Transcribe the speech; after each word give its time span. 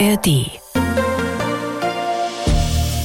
ARD. 0.00 0.50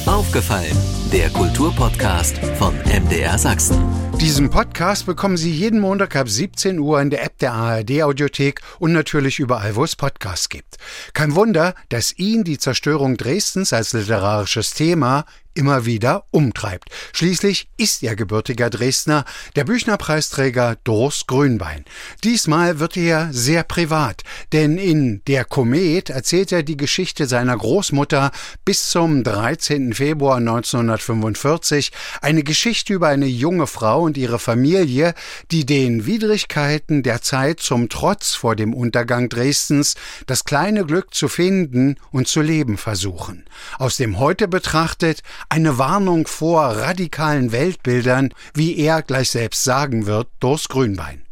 Aufgefallen, 0.06 0.76
der 1.12 1.30
Kulturpodcast 1.30 2.38
von 2.58 2.74
MDR 2.78 3.38
Sachsen. 3.38 3.78
Diesen 4.20 4.50
Podcast 4.50 5.06
bekommen 5.06 5.36
Sie 5.36 5.52
jeden 5.52 5.78
Montag 5.78 6.16
ab 6.16 6.28
17 6.28 6.80
Uhr 6.80 7.00
in 7.00 7.10
der 7.10 7.24
App 7.24 7.38
der 7.38 7.52
ARD 7.52 8.02
Audiothek 8.02 8.60
und 8.80 8.92
natürlich 8.92 9.38
überall, 9.38 9.76
wo 9.76 9.84
es 9.84 9.94
Podcasts 9.94 10.48
gibt. 10.48 10.78
Kein 11.12 11.36
Wunder, 11.36 11.74
dass 11.90 12.18
ihn 12.18 12.42
die 12.42 12.58
Zerstörung 12.58 13.16
Dresdens 13.16 13.72
als 13.72 13.92
literarisches 13.92 14.74
Thema 14.74 15.26
immer 15.54 15.84
wieder 15.86 16.24
umtreibt. 16.30 16.90
Schließlich 17.12 17.68
ist 17.76 18.02
er 18.02 18.16
gebürtiger 18.16 18.70
Dresdner, 18.70 19.24
der 19.56 19.64
Büchnerpreisträger 19.64 20.76
Doris 20.84 21.26
Grünbein. 21.26 21.84
Diesmal 22.24 22.78
wird 22.78 22.96
er 22.96 23.28
sehr 23.32 23.62
privat, 23.62 24.22
denn 24.52 24.78
in 24.78 25.22
Der 25.26 25.44
Komet 25.44 26.10
erzählt 26.10 26.52
er 26.52 26.62
die 26.62 26.76
Geschichte 26.76 27.26
seiner 27.26 27.56
Großmutter 27.56 28.30
bis 28.64 28.90
zum 28.90 29.22
13. 29.22 29.92
Februar 29.94 30.36
1945, 30.36 31.92
eine 32.20 32.42
Geschichte 32.42 32.94
über 32.94 33.08
eine 33.08 33.26
junge 33.26 33.66
Frau 33.66 34.02
und 34.02 34.16
ihre 34.16 34.38
Familie, 34.38 35.14
die 35.50 35.66
den 35.66 36.06
Widrigkeiten 36.06 37.02
der 37.02 37.22
Zeit 37.22 37.60
zum 37.60 37.88
Trotz 37.88 38.34
vor 38.34 38.56
dem 38.56 38.74
Untergang 38.74 39.28
Dresdens 39.28 39.94
das 40.26 40.44
kleine 40.44 40.84
Glück 40.84 41.14
zu 41.14 41.28
finden 41.28 41.96
und 42.10 42.28
zu 42.28 42.40
leben 42.40 42.78
versuchen. 42.78 43.44
Aus 43.78 43.96
dem 43.96 44.18
Heute 44.18 44.48
betrachtet 44.48 45.22
eine 45.48 45.78
Warnung 45.78 46.26
vor 46.26 46.62
radikalen 46.62 47.52
Weltbildern, 47.52 48.32
wie 48.54 48.76
er 48.78 49.02
gleich 49.02 49.30
selbst 49.30 49.64
sagen 49.64 50.06
wird, 50.06 50.28
durchs 50.40 50.68
Grünbein. 50.68 51.24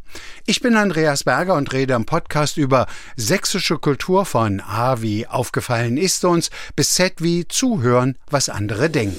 Ich 0.46 0.60
bin 0.60 0.76
Andreas 0.76 1.24
Berger 1.24 1.54
und 1.54 1.72
rede 1.72 1.94
im 1.94 2.06
Podcast 2.06 2.56
über 2.56 2.86
sächsische 3.16 3.78
Kultur 3.78 4.24
von 4.24 4.60
A 4.60 5.02
wie 5.02 5.26
aufgefallen 5.26 5.98
ist 5.98 6.24
uns 6.24 6.50
bis 6.74 6.94
Z 6.94 7.22
wie 7.22 7.46
zuhören, 7.46 8.16
was 8.30 8.48
andere 8.48 8.88
denken. 8.88 9.18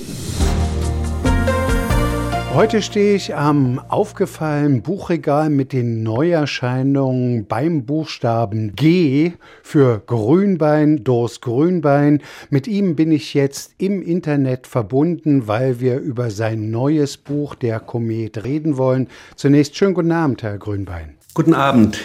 Heute 2.56 2.82
stehe 2.82 3.16
ich 3.16 3.36
am 3.36 3.80
aufgefallenen 3.90 4.82
Buchregal 4.82 5.50
mit 5.50 5.72
den 5.72 6.04
Neuerscheinungen 6.04 7.46
beim 7.46 7.86
Buchstaben 7.86 8.76
G 8.76 9.34
für 9.62 10.02
Grünbein, 10.06 11.04
Dors 11.04 11.42
Grünbein. 11.42 12.22
Mit 12.50 12.68
ihm 12.68 12.96
bin 12.96 13.12
ich 13.12 13.34
jetzt 13.34 13.76
im 13.78 14.02
Internet 14.02 14.68
verbunden, 14.68 15.48
weil 15.48 15.80
wir 15.80 16.00
über 16.00 16.32
sein 16.32 16.72
neues 16.72 17.18
Buch 17.18 17.56
Der 17.56 17.80
Komet 17.80 18.44
reden 18.44 18.78
wollen. 18.78 19.08
Zunächst 19.36 19.78
schönen 19.78 19.94
guten 19.94 20.12
Abend, 20.12 20.44
Herr 20.44 20.58
Grünbein. 20.58 21.16
Guten 21.36 21.54
Abend. 21.54 22.00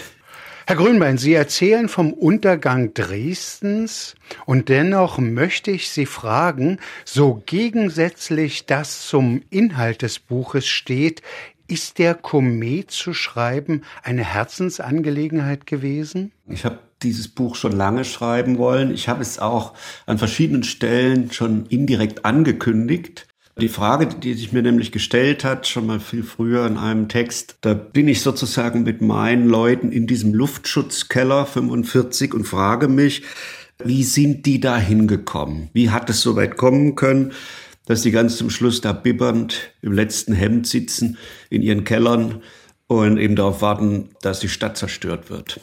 Herr 0.66 0.76
Grünbein, 0.76 1.18
Sie 1.18 1.34
erzählen 1.34 1.90
vom 1.90 2.14
Untergang 2.14 2.94
Dresdens 2.94 4.14
und 4.46 4.70
dennoch 4.70 5.18
möchte 5.18 5.70
ich 5.70 5.90
Sie 5.90 6.06
fragen, 6.06 6.78
so 7.04 7.42
gegensätzlich 7.44 8.64
das 8.64 9.06
zum 9.06 9.42
Inhalt 9.50 10.00
des 10.00 10.18
Buches 10.18 10.66
steht, 10.66 11.20
ist 11.68 11.98
der 11.98 12.14
Komet 12.14 12.90
zu 12.90 13.12
schreiben 13.12 13.82
eine 14.02 14.24
Herzensangelegenheit 14.24 15.66
gewesen? 15.66 16.32
Ich 16.48 16.64
habe 16.64 16.78
dieses 17.02 17.28
Buch 17.28 17.56
schon 17.56 17.72
lange 17.72 18.06
schreiben 18.06 18.56
wollen. 18.56 18.90
Ich 18.90 19.10
habe 19.10 19.20
es 19.20 19.38
auch 19.38 19.74
an 20.06 20.16
verschiedenen 20.16 20.64
Stellen 20.64 21.30
schon 21.30 21.66
indirekt 21.66 22.24
angekündigt. 22.24 23.26
Die 23.56 23.68
Frage, 23.68 24.06
die 24.06 24.34
sich 24.34 24.52
mir 24.52 24.62
nämlich 24.62 24.90
gestellt 24.90 25.44
hat, 25.44 25.68
schon 25.68 25.86
mal 25.86 26.00
viel 26.00 26.24
früher 26.24 26.66
in 26.66 26.76
einem 26.76 27.08
Text, 27.08 27.56
da 27.60 27.72
bin 27.72 28.08
ich 28.08 28.20
sozusagen 28.20 28.82
mit 28.82 29.00
meinen 29.00 29.46
Leuten 29.46 29.92
in 29.92 30.08
diesem 30.08 30.34
Luftschutzkeller 30.34 31.46
45 31.46 32.34
und 32.34 32.44
frage 32.44 32.88
mich, 32.88 33.22
wie 33.84 34.02
sind 34.02 34.46
die 34.46 34.58
da 34.58 34.76
hingekommen? 34.76 35.70
Wie 35.72 35.90
hat 35.90 36.10
es 36.10 36.20
so 36.20 36.34
weit 36.34 36.56
kommen 36.56 36.96
können, 36.96 37.32
dass 37.86 38.02
die 38.02 38.10
ganz 38.10 38.38
zum 38.38 38.50
Schluss 38.50 38.80
da 38.80 38.92
bibbernd 38.92 39.72
im 39.82 39.92
letzten 39.92 40.32
Hemd 40.32 40.66
sitzen 40.66 41.16
in 41.48 41.62
ihren 41.62 41.84
Kellern 41.84 42.42
und 42.88 43.18
eben 43.18 43.36
darauf 43.36 43.62
warten, 43.62 44.10
dass 44.20 44.40
die 44.40 44.48
Stadt 44.48 44.76
zerstört 44.76 45.30
wird? 45.30 45.60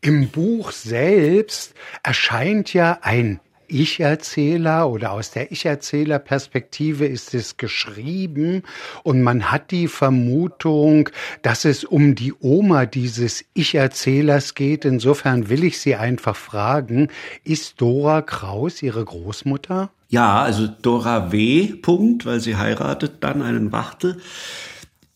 Im 0.00 0.30
Buch 0.30 0.72
selbst 0.72 1.74
erscheint 2.02 2.72
ja 2.74 2.98
ein 3.02 3.38
ich-Erzähler 3.70 4.88
oder 4.88 5.12
aus 5.12 5.30
der 5.30 5.52
Ich-Erzähler-Perspektive 5.52 7.06
ist 7.06 7.34
es 7.34 7.56
geschrieben 7.56 8.62
und 9.02 9.22
man 9.22 9.50
hat 9.50 9.70
die 9.70 9.88
Vermutung, 9.88 11.08
dass 11.42 11.64
es 11.64 11.84
um 11.84 12.14
die 12.14 12.32
Oma 12.40 12.86
dieses 12.86 13.44
Ich-Erzählers 13.54 14.54
geht. 14.54 14.84
Insofern 14.84 15.48
will 15.48 15.64
ich 15.64 15.78
Sie 15.78 15.94
einfach 15.94 16.36
fragen, 16.36 17.08
ist 17.44 17.80
Dora 17.80 18.22
Kraus 18.22 18.82
Ihre 18.82 19.04
Großmutter? 19.04 19.90
Ja, 20.08 20.42
also 20.42 20.66
Dora 20.66 21.30
W. 21.30 21.74
Punkt, 21.80 22.26
weil 22.26 22.40
sie 22.40 22.56
heiratet 22.56 23.18
dann 23.20 23.42
einen 23.42 23.70
Wachtel 23.70 24.20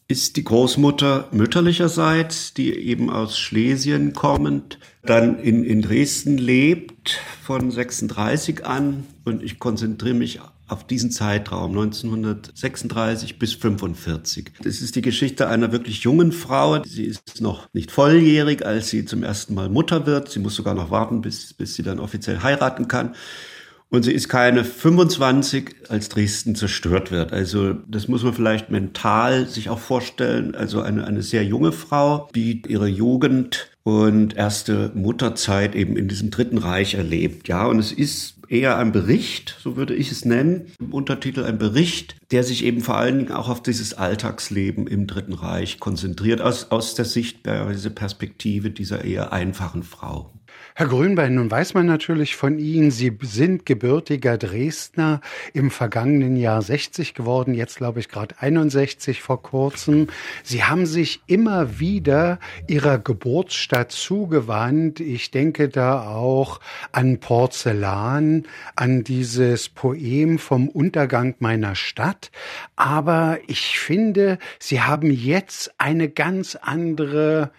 ist 0.07 0.37
die 0.37 0.45
Großmutter 0.45 1.29
mütterlicherseits, 1.33 2.53
die 2.53 2.75
eben 2.75 3.11
aus 3.11 3.39
Schlesien 3.39 4.13
kommend, 4.13 4.79
dann 5.03 5.39
in, 5.39 5.65
in 5.65 5.83
Dresden 5.83 6.37
lebt 6.37 7.21
von 7.43 7.71
36 7.71 8.67
an 8.67 9.07
und 9.25 9.43
ich 9.43 9.59
konzentriere 9.59 10.15
mich 10.15 10.41
auf 10.67 10.87
diesen 10.87 11.11
Zeitraum 11.11 11.73
1936 11.73 13.39
bis 13.39 13.53
45. 13.55 14.53
Das 14.63 14.81
ist 14.81 14.97
die 14.97 15.03
Geschichte 15.03 15.49
einer 15.49 15.73
wirklich 15.73 16.03
jungen 16.03 16.33
Frau. 16.33 16.83
Sie 16.85 17.05
ist 17.05 17.41
noch 17.41 17.69
nicht 17.75 17.91
volljährig, 17.91 18.65
als 18.65 18.89
sie 18.89 19.05
zum 19.05 19.23
ersten 19.23 19.55
Mal 19.55 19.69
Mutter 19.69 20.07
wird. 20.07 20.31
Sie 20.31 20.39
muss 20.39 20.55
sogar 20.55 20.75
noch 20.75 20.91
warten, 20.91 21.21
bis, 21.21 21.53
bis 21.53 21.75
sie 21.75 21.83
dann 21.83 22.01
offiziell 22.01 22.43
heiraten 22.43 22.89
kann. 22.89 23.15
Und 23.91 24.03
sie 24.03 24.13
ist 24.13 24.29
keine 24.29 24.65
25, 24.65 25.77
als 25.89 26.09
Dresden 26.09 26.57
zerstört 26.57 27.13
wird. 27.13 27.33
Also 27.33 27.75
das 27.87 28.09
muss 28.09 28.25
man 28.25 28.35
vielleicht 28.35 28.71
mental 28.71 29.47
sich 29.47 29.69
auch 29.69 29.79
vorstellen. 29.79 30.55
Also 30.55 30.81
eine, 30.81 31.07
eine 31.07 31.23
sehr 31.23 31.45
junge 31.45 31.71
Frau, 31.71 32.29
die 32.35 32.63
ihre 32.67 32.89
Jugend 32.89 33.71
und 33.85 34.35
erste 34.35 34.91
Mutterzeit 34.95 35.77
eben 35.77 35.97
in 35.97 36.09
diesem 36.09 36.31
Dritten 36.31 36.59
Reich 36.59 36.95
erlebt. 36.95 37.47
Ja, 37.47 37.67
und 37.67 37.79
es 37.79 37.93
ist 37.93 38.35
eher 38.49 38.79
ein 38.79 38.93
Bericht, 38.93 39.57
so 39.61 39.77
würde 39.77 39.95
ich 39.95 40.11
es 40.11 40.25
nennen, 40.25 40.73
im 40.81 40.93
Untertitel 40.93 41.45
ein 41.45 41.59
Bericht, 41.59 42.17
der 42.31 42.45
sich 42.45 42.65
eben 42.65 42.81
vor 42.81 42.97
allen 42.97 43.19
Dingen 43.19 43.33
auch 43.33 43.49
auf 43.49 43.63
dieses 43.63 43.95
Alltagsleben 43.95 44.87
im 44.87 45.07
Dritten 45.07 45.35
Reich 45.35 45.81
konzentriert, 45.81 46.41
aus, 46.41 46.71
aus 46.71 46.95
der 46.95 47.05
Sicht, 47.05 47.47
dieser 47.47 47.91
Perspektive 47.91 48.71
dieser 48.71 49.05
eher 49.05 49.33
einfachen 49.33 49.83
Frau. 49.83 50.33
Herr 50.77 50.89
Grünbein, 50.89 51.37
nun 51.37 51.49
weiß 51.49 51.75
man 51.75 51.87
natürlich 51.87 52.35
von 52.35 52.59
Ihnen, 52.59 52.91
Sie 52.91 53.17
sind 53.23 53.65
gebürtiger 53.65 54.37
Dresdner, 54.39 55.21
im 55.53 55.71
vergangenen 55.71 56.37
Jahr 56.37 56.63
60 56.63 57.15
geworden, 57.15 57.55
jetzt 57.55 57.77
glaube 57.77 58.01
ich 58.01 58.09
gerade 58.09 58.35
61 58.41 59.23
vor 59.23 59.41
kurzem. 59.41 60.09
Sie 60.43 60.65
haben 60.65 60.85
sich 60.85 61.23
immer 61.29 61.79
wieder 61.79 62.41
Ihrer 62.67 62.99
Geburtsstadt 62.99 63.93
zugewandt. 63.93 64.99
Ich 64.99 65.31
denke 65.31 65.69
da 65.69 66.09
auch 66.09 66.59
an 66.91 67.21
Porzellan, 67.21 68.34
an 68.77 69.05
dieses 69.05 69.69
Poem 69.69 70.39
vom 70.39 70.69
Untergang 70.69 71.35
meiner 71.39 71.75
Stadt. 71.75 72.31
Aber 72.77 73.39
ich 73.47 73.79
finde, 73.79 74.39
Sie 74.59 74.81
haben 74.81 75.11
jetzt 75.11 75.73
eine 75.79 76.09
ganz 76.09 76.57
andere 76.61 77.51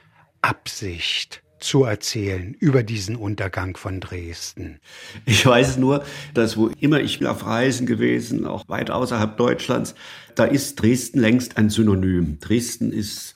Absicht 0.42 1.42
zu 1.60 1.84
erzählen 1.84 2.56
über 2.60 2.84
diesen 2.84 3.16
Untergang 3.16 3.76
von 3.76 4.00
Dresden? 4.00 4.80
Ich 5.26 5.46
weiß 5.46 5.78
nur, 5.78 6.04
dass 6.34 6.58
wo 6.58 6.68
immer 6.80 7.00
ich 7.00 7.26
auf 7.26 7.46
Reisen 7.46 7.88
gewesen, 7.88 8.46
auch 8.46 8.68
weit 8.68 8.92
außerhalb 8.92 9.36
Deutschlands, 9.38 9.96
da 10.36 10.46
ist 10.46 10.76
Dresden 10.76 11.20
längst 11.20 11.58
ein 11.58 11.70
Synonym. 11.70 12.40
Dresden 12.40 12.92
ist 12.92 13.36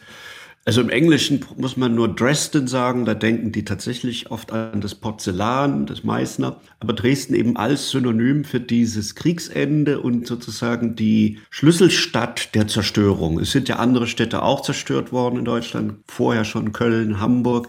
also 0.70 0.82
im 0.82 0.90
Englischen 0.90 1.44
muss 1.58 1.78
man 1.78 1.96
nur 1.96 2.14
Dresden 2.14 2.68
sagen, 2.68 3.04
da 3.04 3.16
denken 3.16 3.52
die 3.52 3.66
tatsächlich 3.66 4.30
oft 4.30 4.52
an 4.52 4.82
das 4.82 4.94
Porzellan, 4.94 5.88
das 5.88 6.04
Meißner. 6.04 6.62
Aber 6.80 6.94
Dresden 6.94 7.34
eben 7.34 7.58
als 7.58 7.90
Synonym 7.90 8.44
für 8.44 8.60
dieses 8.60 9.16
Kriegsende 9.16 10.00
und 10.00 10.28
sozusagen 10.28 10.96
die 10.96 11.40
Schlüsselstadt 11.50 12.54
der 12.54 12.68
Zerstörung. 12.68 13.40
Es 13.40 13.50
sind 13.50 13.68
ja 13.68 13.78
andere 13.78 14.06
Städte 14.06 14.44
auch 14.44 14.62
zerstört 14.62 15.12
worden 15.12 15.40
in 15.40 15.46
Deutschland, 15.46 15.96
vorher 16.06 16.46
schon 16.46 16.72
Köln, 16.72 17.20
Hamburg. 17.20 17.68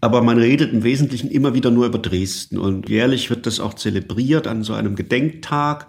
Aber 0.00 0.22
man 0.22 0.38
redet 0.38 0.72
im 0.72 0.84
Wesentlichen 0.84 1.32
immer 1.32 1.52
wieder 1.54 1.72
nur 1.72 1.86
über 1.86 1.98
Dresden 1.98 2.58
und 2.58 2.88
jährlich 2.88 3.28
wird 3.30 3.44
das 3.44 3.58
auch 3.58 3.74
zelebriert 3.74 4.46
an 4.46 4.62
so 4.62 4.74
einem 4.74 4.94
Gedenktag. 4.94 5.88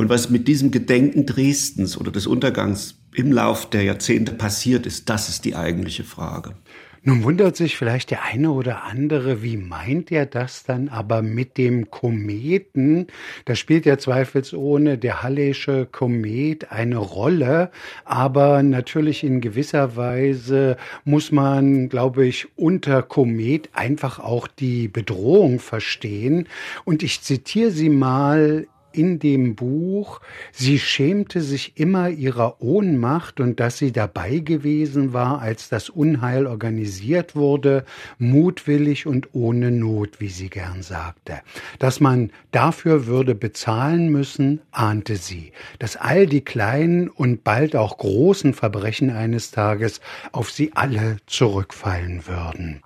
Und 0.00 0.08
was 0.08 0.30
mit 0.30 0.48
diesem 0.48 0.70
Gedenken 0.70 1.26
Dresdens 1.26 1.98
oder 1.98 2.10
des 2.10 2.26
Untergangs 2.26 2.98
im 3.14 3.32
Lauf 3.32 3.68
der 3.68 3.82
Jahrzehnte 3.82 4.32
passiert 4.32 4.86
ist, 4.86 5.10
das 5.10 5.28
ist 5.28 5.44
die 5.44 5.54
eigentliche 5.54 6.04
Frage. 6.04 6.54
Nun 7.02 7.22
wundert 7.22 7.54
sich 7.54 7.76
vielleicht 7.76 8.10
der 8.10 8.24
eine 8.24 8.50
oder 8.50 8.84
andere, 8.84 9.42
wie 9.42 9.58
meint 9.58 10.10
er 10.10 10.24
das 10.24 10.64
dann 10.64 10.88
aber 10.88 11.20
mit 11.20 11.58
dem 11.58 11.90
Kometen? 11.90 13.08
Da 13.44 13.54
spielt 13.54 13.84
ja 13.84 13.98
zweifelsohne 13.98 14.96
der 14.96 15.22
Hallesche 15.22 15.84
Komet 15.84 16.72
eine 16.72 16.96
Rolle, 16.96 17.70
aber 18.06 18.62
natürlich 18.62 19.22
in 19.22 19.42
gewisser 19.42 19.96
Weise 19.96 20.78
muss 21.04 21.30
man, 21.30 21.90
glaube 21.90 22.26
ich, 22.26 22.48
unter 22.56 23.02
Komet 23.02 23.68
einfach 23.74 24.18
auch 24.18 24.46
die 24.46 24.88
Bedrohung 24.88 25.58
verstehen. 25.58 26.48
Und 26.86 27.02
ich 27.02 27.20
zitiere 27.20 27.70
Sie 27.70 27.90
mal 27.90 28.66
in 28.92 29.18
dem 29.18 29.54
Buch, 29.54 30.20
sie 30.52 30.78
schämte 30.78 31.40
sich 31.40 31.76
immer 31.76 32.08
ihrer 32.08 32.60
Ohnmacht 32.62 33.40
und 33.40 33.60
dass 33.60 33.78
sie 33.78 33.92
dabei 33.92 34.38
gewesen 34.38 35.12
war, 35.12 35.40
als 35.40 35.68
das 35.68 35.88
Unheil 35.88 36.46
organisiert 36.46 37.36
wurde, 37.36 37.84
mutwillig 38.18 39.06
und 39.06 39.34
ohne 39.34 39.70
Not, 39.70 40.20
wie 40.20 40.28
sie 40.28 40.50
gern 40.50 40.82
sagte. 40.82 41.40
Dass 41.78 42.00
man 42.00 42.30
dafür 42.50 43.06
würde 43.06 43.34
bezahlen 43.34 44.10
müssen, 44.10 44.60
ahnte 44.70 45.16
sie. 45.16 45.52
Dass 45.78 45.96
all 45.96 46.26
die 46.26 46.42
kleinen 46.42 47.08
und 47.08 47.44
bald 47.44 47.76
auch 47.76 47.98
großen 47.98 48.54
Verbrechen 48.54 49.10
eines 49.10 49.50
Tages 49.50 50.00
auf 50.32 50.50
sie 50.50 50.72
alle 50.74 51.16
zurückfallen 51.26 52.26
würden. 52.26 52.82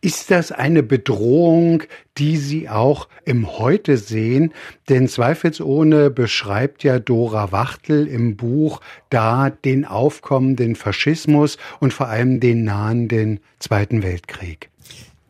Ist 0.00 0.30
das 0.30 0.52
eine 0.52 0.82
Bedrohung, 0.82 1.82
die 2.18 2.36
Sie 2.36 2.68
auch 2.68 3.08
im 3.24 3.58
Heute 3.58 3.96
sehen? 3.96 4.52
Denn 4.88 5.08
zweifelsohne 5.08 6.10
beschreibt 6.10 6.84
ja 6.84 6.98
Dora 6.98 7.52
Wachtel 7.52 8.06
im 8.06 8.36
Buch 8.36 8.80
da 9.10 9.50
den 9.50 9.84
aufkommenden 9.84 10.76
Faschismus 10.76 11.58
und 11.80 11.92
vor 11.92 12.08
allem 12.08 12.40
den 12.40 12.64
nahenden 12.64 13.40
Zweiten 13.58 14.02
Weltkrieg. 14.02 14.70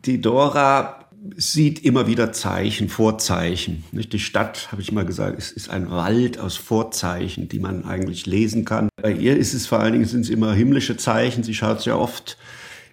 Die 0.05 0.21
Dora 0.21 1.07
sieht 1.37 1.85
immer 1.85 2.07
wieder 2.07 2.33
Zeichen, 2.33 2.89
Vorzeichen. 2.89 3.85
Die 3.93 4.19
Stadt, 4.19 4.69
habe 4.71 4.83
ich 4.83 4.93
mal 4.93 5.05
gesagt, 5.05 5.39
ist, 5.39 5.53
ist 5.53 5.71
ein 5.71 5.91
Wald 5.91 6.39
aus 6.39 6.57
Vorzeichen, 6.57 7.49
die 7.49 7.59
man 7.59 7.85
eigentlich 7.85 8.27
lesen 8.27 8.65
kann. 8.65 8.89
Bei 9.03 9.11
ihr 9.11 9.37
ist 9.37 9.55
es 9.55 9.67
vor 9.67 9.81
allen 9.81 9.95
Dingen 9.95 10.05
sind 10.05 10.23
es 10.23 10.31
immer 10.31 10.55
himmlische 10.55 10.97
Zeichen. 10.97 11.43
Sie 11.43 11.55
schaut 11.55 11.81
sehr 11.81 11.99
oft 11.99 12.37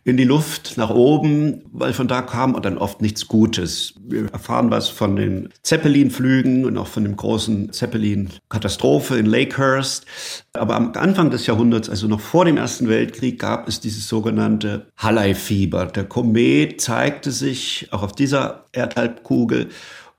in 0.05 0.17
die 0.17 0.25
Luft, 0.25 0.77
nach 0.77 0.89
oben, 0.89 1.61
weil 1.71 1.93
von 1.93 2.07
da 2.09 2.21
kam 2.21 2.61
dann 2.61 2.77
oft 2.77 3.01
nichts 3.01 3.27
Gutes. 3.27 3.93
Wir 4.03 4.29
erfahren 4.31 4.69
was 4.69 4.89
von 4.89 5.15
den 5.15 5.49
Zeppelin-Flügen 5.63 6.65
und 6.65 6.77
auch 6.77 6.87
von 6.87 7.03
dem 7.03 7.15
großen 7.15 7.71
Zeppelin-Katastrophe 7.71 9.17
in 9.17 9.25
Lakehurst. 9.25 10.05
Aber 10.53 10.75
am 10.75 10.91
Anfang 10.95 11.29
des 11.29 11.47
Jahrhunderts, 11.47 11.89
also 11.89 12.07
noch 12.07 12.19
vor 12.19 12.43
dem 12.43 12.57
Ersten 12.57 12.89
Weltkrieg, 12.89 13.39
gab 13.39 13.67
es 13.69 13.79
dieses 13.79 14.09
sogenannte 14.09 14.87
Halley-Fieber. 14.97 15.85
Der 15.85 16.03
Komet 16.03 16.81
zeigte 16.81 17.31
sich 17.31 17.87
auch 17.91 18.03
auf 18.03 18.11
dieser 18.11 18.65
Erdhalbkugel 18.73 19.69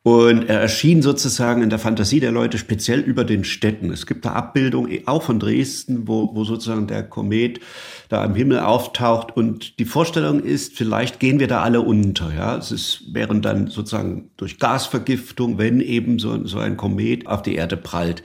und 0.05 0.51
er 0.51 0.61
erschien 0.61 1.01
sozusagen 1.01 1.63
in 1.63 1.71
der 1.71 1.79
Fantasie 1.79 2.21
der 2.21 2.31
Leute 2.31 2.59
speziell 2.59 3.01
über 3.01 3.25
den 3.25 3.43
Städten. 3.43 3.91
Es 3.91 4.05
gibt 4.05 4.27
da 4.27 4.33
Abbildungen 4.33 5.09
auch 5.09 5.23
von 5.23 5.41
Dresden, 5.41 6.07
wo, 6.07 6.35
wo 6.35 6.45
sozusagen 6.45 6.87
der 6.87 7.05
Komet 7.05 7.61
da 8.11 8.23
am 8.23 8.35
Himmel 8.35 8.61
auftaucht. 8.61 9.35
Und 9.35 9.79
die 9.79 9.87
Vorstellung 9.87 10.41
ist, 10.41 10.77
vielleicht 10.77 11.21
gehen 11.21 11.41
wir 11.41 11.49
da 11.49 11.63
alle 11.63 11.81
unter. 11.81 12.35
Ja, 12.35 12.59
es 12.59 12.71
ist, 12.71 13.15
wären 13.15 13.41
dann 13.41 13.69
sozusagen 13.69 14.29
durch 14.37 14.59
Gasvergiftung, 14.59 15.57
wenn 15.57 15.81
eben 15.81 16.19
so, 16.19 16.47
so 16.47 16.59
ein 16.59 16.77
Komet 16.77 17.27
auf 17.27 17.41
die 17.41 17.55
Erde 17.55 17.79
prallt. 17.79 18.23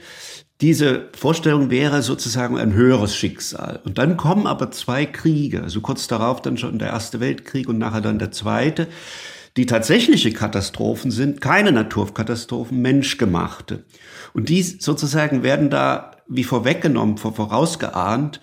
Diese 0.60 1.08
Vorstellung 1.16 1.70
wäre 1.70 2.02
sozusagen 2.02 2.58
ein 2.58 2.74
höheres 2.74 3.16
Schicksal. 3.16 3.80
Und 3.86 3.96
dann 3.96 4.18
kommen 4.18 4.46
aber 4.46 4.70
zwei 4.70 5.06
Kriege, 5.06 5.62
also 5.62 5.80
kurz 5.80 6.08
darauf 6.08 6.42
dann 6.42 6.58
schon 6.58 6.78
der 6.78 6.88
Erste 6.88 7.20
Weltkrieg 7.20 7.70
und 7.70 7.78
nachher 7.78 8.02
dann 8.02 8.18
der 8.18 8.32
Zweite. 8.32 8.86
Die 9.56 9.66
tatsächliche 9.66 10.32
Katastrophen 10.32 11.10
sind 11.10 11.40
keine 11.40 11.72
Naturkatastrophen, 11.72 12.80
menschgemachte. 12.80 13.84
Und 14.32 14.48
die 14.48 14.62
sozusagen 14.62 15.42
werden 15.42 15.70
da 15.70 16.12
wie 16.28 16.44
vorweggenommen, 16.44 17.18
vorausgeahnt. 17.18 18.40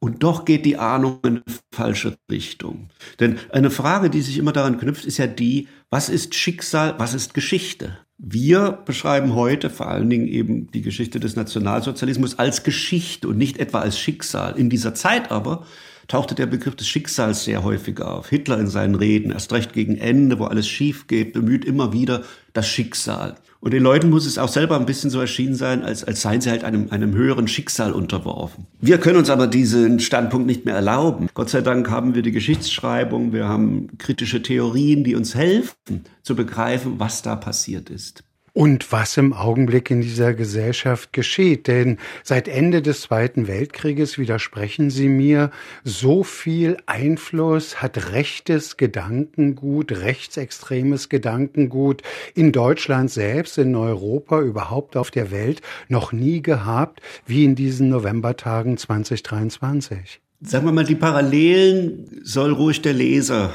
Und 0.00 0.22
doch 0.22 0.44
geht 0.44 0.64
die 0.64 0.76
Ahnung 0.76 1.18
in 1.24 1.36
eine 1.36 1.42
falsche 1.72 2.16
Richtung. 2.30 2.90
Denn 3.18 3.38
eine 3.50 3.70
Frage, 3.70 4.10
die 4.10 4.20
sich 4.20 4.38
immer 4.38 4.52
daran 4.52 4.78
knüpft, 4.78 5.04
ist 5.04 5.18
ja 5.18 5.26
die, 5.26 5.68
was 5.90 6.08
ist 6.08 6.34
Schicksal, 6.34 6.94
was 6.98 7.14
ist 7.14 7.34
Geschichte? 7.34 7.98
Wir 8.16 8.72
beschreiben 8.84 9.34
heute 9.34 9.70
vor 9.70 9.88
allen 9.88 10.10
Dingen 10.10 10.26
eben 10.26 10.70
die 10.72 10.82
Geschichte 10.82 11.20
des 11.20 11.36
Nationalsozialismus 11.36 12.38
als 12.38 12.64
Geschichte 12.64 13.28
und 13.28 13.38
nicht 13.38 13.58
etwa 13.58 13.80
als 13.80 13.98
Schicksal. 13.98 14.58
In 14.58 14.70
dieser 14.70 14.94
Zeit 14.94 15.30
aber 15.30 15.64
tauchte 16.08 16.34
der 16.34 16.46
Begriff 16.46 16.74
des 16.74 16.88
Schicksals 16.88 17.44
sehr 17.44 17.62
häufig 17.62 18.00
auf. 18.00 18.28
Hitler 18.28 18.58
in 18.58 18.66
seinen 18.66 18.94
Reden, 18.94 19.30
erst 19.30 19.52
recht 19.52 19.72
gegen 19.72 19.96
Ende, 19.96 20.38
wo 20.38 20.44
alles 20.44 20.66
schief 20.66 21.06
geht, 21.06 21.34
bemüht 21.34 21.64
immer 21.64 21.92
wieder 21.92 22.22
das 22.54 22.66
Schicksal. 22.66 23.36
Und 23.60 23.72
den 23.72 23.82
Leuten 23.82 24.08
muss 24.08 24.24
es 24.24 24.38
auch 24.38 24.48
selber 24.48 24.78
ein 24.78 24.86
bisschen 24.86 25.10
so 25.10 25.20
erschienen 25.20 25.56
sein, 25.56 25.82
als, 25.82 26.04
als 26.04 26.22
seien 26.22 26.40
sie 26.40 26.50
halt 26.50 26.62
einem, 26.64 26.90
einem 26.90 27.14
höheren 27.14 27.48
Schicksal 27.48 27.92
unterworfen. 27.92 28.66
Wir 28.80 28.98
können 28.98 29.18
uns 29.18 29.30
aber 29.30 29.48
diesen 29.48 29.98
Standpunkt 29.98 30.46
nicht 30.46 30.64
mehr 30.64 30.76
erlauben. 30.76 31.28
Gott 31.34 31.50
sei 31.50 31.60
Dank 31.60 31.90
haben 31.90 32.14
wir 32.14 32.22
die 32.22 32.32
Geschichtsschreibung, 32.32 33.32
wir 33.32 33.48
haben 33.48 33.98
kritische 33.98 34.42
Theorien, 34.42 35.02
die 35.02 35.16
uns 35.16 35.34
helfen 35.34 36.04
zu 36.22 36.36
begreifen, 36.36 36.94
was 36.98 37.22
da 37.22 37.34
passiert 37.36 37.90
ist 37.90 38.22
und 38.58 38.90
was 38.90 39.16
im 39.16 39.34
Augenblick 39.34 39.88
in 39.88 40.00
dieser 40.00 40.34
Gesellschaft 40.34 41.12
geschieht. 41.12 41.68
Denn 41.68 41.96
seit 42.24 42.48
Ende 42.48 42.82
des 42.82 43.02
Zweiten 43.02 43.46
Weltkrieges, 43.46 44.18
widersprechen 44.18 44.90
Sie 44.90 45.08
mir, 45.08 45.52
so 45.84 46.24
viel 46.24 46.76
Einfluss 46.86 47.80
hat 47.80 48.10
rechtes 48.10 48.76
Gedankengut, 48.76 49.92
rechtsextremes 49.92 51.08
Gedankengut 51.08 52.02
in 52.34 52.50
Deutschland 52.50 53.12
selbst, 53.12 53.58
in 53.58 53.76
Europa, 53.76 54.40
überhaupt 54.40 54.96
auf 54.96 55.12
der 55.12 55.30
Welt 55.30 55.62
noch 55.86 56.10
nie 56.10 56.42
gehabt, 56.42 57.00
wie 57.26 57.44
in 57.44 57.54
diesen 57.54 57.90
Novembertagen 57.90 58.76
2023. 58.76 60.20
Sagen 60.40 60.66
wir 60.66 60.72
mal, 60.72 60.82
die 60.82 60.96
Parallelen 60.96 62.08
soll 62.24 62.52
ruhig 62.54 62.82
der 62.82 62.94
Leser 62.94 63.52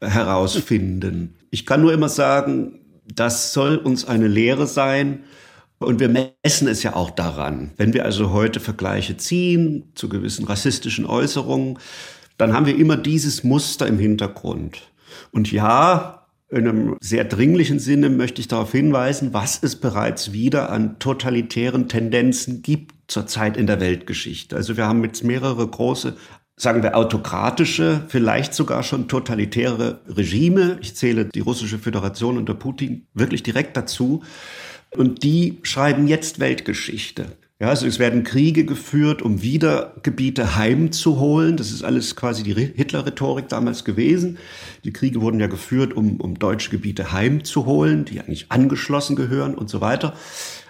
herausfinden. 0.00 1.34
Ich 1.50 1.66
kann 1.66 1.82
nur 1.82 1.92
immer 1.92 2.08
sagen, 2.08 2.78
das 3.14 3.52
soll 3.52 3.76
uns 3.76 4.04
eine 4.04 4.28
Lehre 4.28 4.66
sein. 4.66 5.24
Und 5.78 6.00
wir 6.00 6.08
messen 6.08 6.68
es 6.68 6.82
ja 6.82 6.96
auch 6.96 7.10
daran. 7.10 7.72
Wenn 7.76 7.92
wir 7.92 8.04
also 8.06 8.30
heute 8.30 8.60
Vergleiche 8.60 9.16
ziehen 9.18 9.92
zu 9.94 10.08
gewissen 10.08 10.46
rassistischen 10.46 11.04
Äußerungen, 11.04 11.78
dann 12.38 12.54
haben 12.54 12.66
wir 12.66 12.76
immer 12.76 12.96
dieses 12.96 13.44
Muster 13.44 13.86
im 13.86 13.98
Hintergrund. 13.98 14.90
Und 15.32 15.52
ja, 15.52 16.26
in 16.48 16.68
einem 16.68 16.96
sehr 17.00 17.24
dringlichen 17.24 17.78
Sinne 17.78 18.08
möchte 18.08 18.40
ich 18.40 18.48
darauf 18.48 18.72
hinweisen, 18.72 19.34
was 19.34 19.62
es 19.62 19.76
bereits 19.76 20.32
wieder 20.32 20.70
an 20.70 20.98
totalitären 20.98 21.88
Tendenzen 21.88 22.62
gibt 22.62 22.94
zurzeit 23.08 23.56
in 23.56 23.66
der 23.66 23.80
Weltgeschichte. 23.80 24.56
Also 24.56 24.76
wir 24.76 24.86
haben 24.86 25.02
jetzt 25.04 25.24
mehrere 25.24 25.66
große 25.66 26.16
sagen 26.56 26.82
wir, 26.82 26.96
autokratische, 26.96 28.02
vielleicht 28.08 28.54
sogar 28.54 28.82
schon 28.82 29.08
totalitäre 29.08 30.00
Regime. 30.08 30.78
Ich 30.80 30.96
zähle 30.96 31.26
die 31.26 31.40
russische 31.40 31.78
Föderation 31.78 32.38
unter 32.38 32.54
Putin 32.54 33.06
wirklich 33.12 33.42
direkt 33.42 33.76
dazu. 33.76 34.22
Und 34.96 35.22
die 35.22 35.58
schreiben 35.62 36.08
jetzt 36.08 36.40
Weltgeschichte. 36.40 37.26
Ja, 37.58 37.68
also 37.68 37.86
es 37.86 37.98
werden 37.98 38.22
Kriege 38.22 38.66
geführt, 38.66 39.22
um 39.22 39.40
wieder 39.40 39.94
Gebiete 40.02 40.56
heimzuholen. 40.56 41.56
Das 41.56 41.70
ist 41.70 41.82
alles 41.82 42.14
quasi 42.14 42.42
die 42.42 42.52
Hitler-Rhetorik 42.52 43.48
damals 43.48 43.84
gewesen. 43.84 44.36
Die 44.84 44.92
Kriege 44.92 45.22
wurden 45.22 45.40
ja 45.40 45.46
geführt, 45.46 45.94
um, 45.94 46.20
um 46.20 46.38
deutsche 46.38 46.70
Gebiete 46.70 47.12
heimzuholen, 47.12 48.04
die 48.04 48.20
eigentlich 48.20 48.50
angeschlossen 48.50 49.16
gehören 49.16 49.54
und 49.54 49.70
so 49.70 49.80
weiter. 49.80 50.14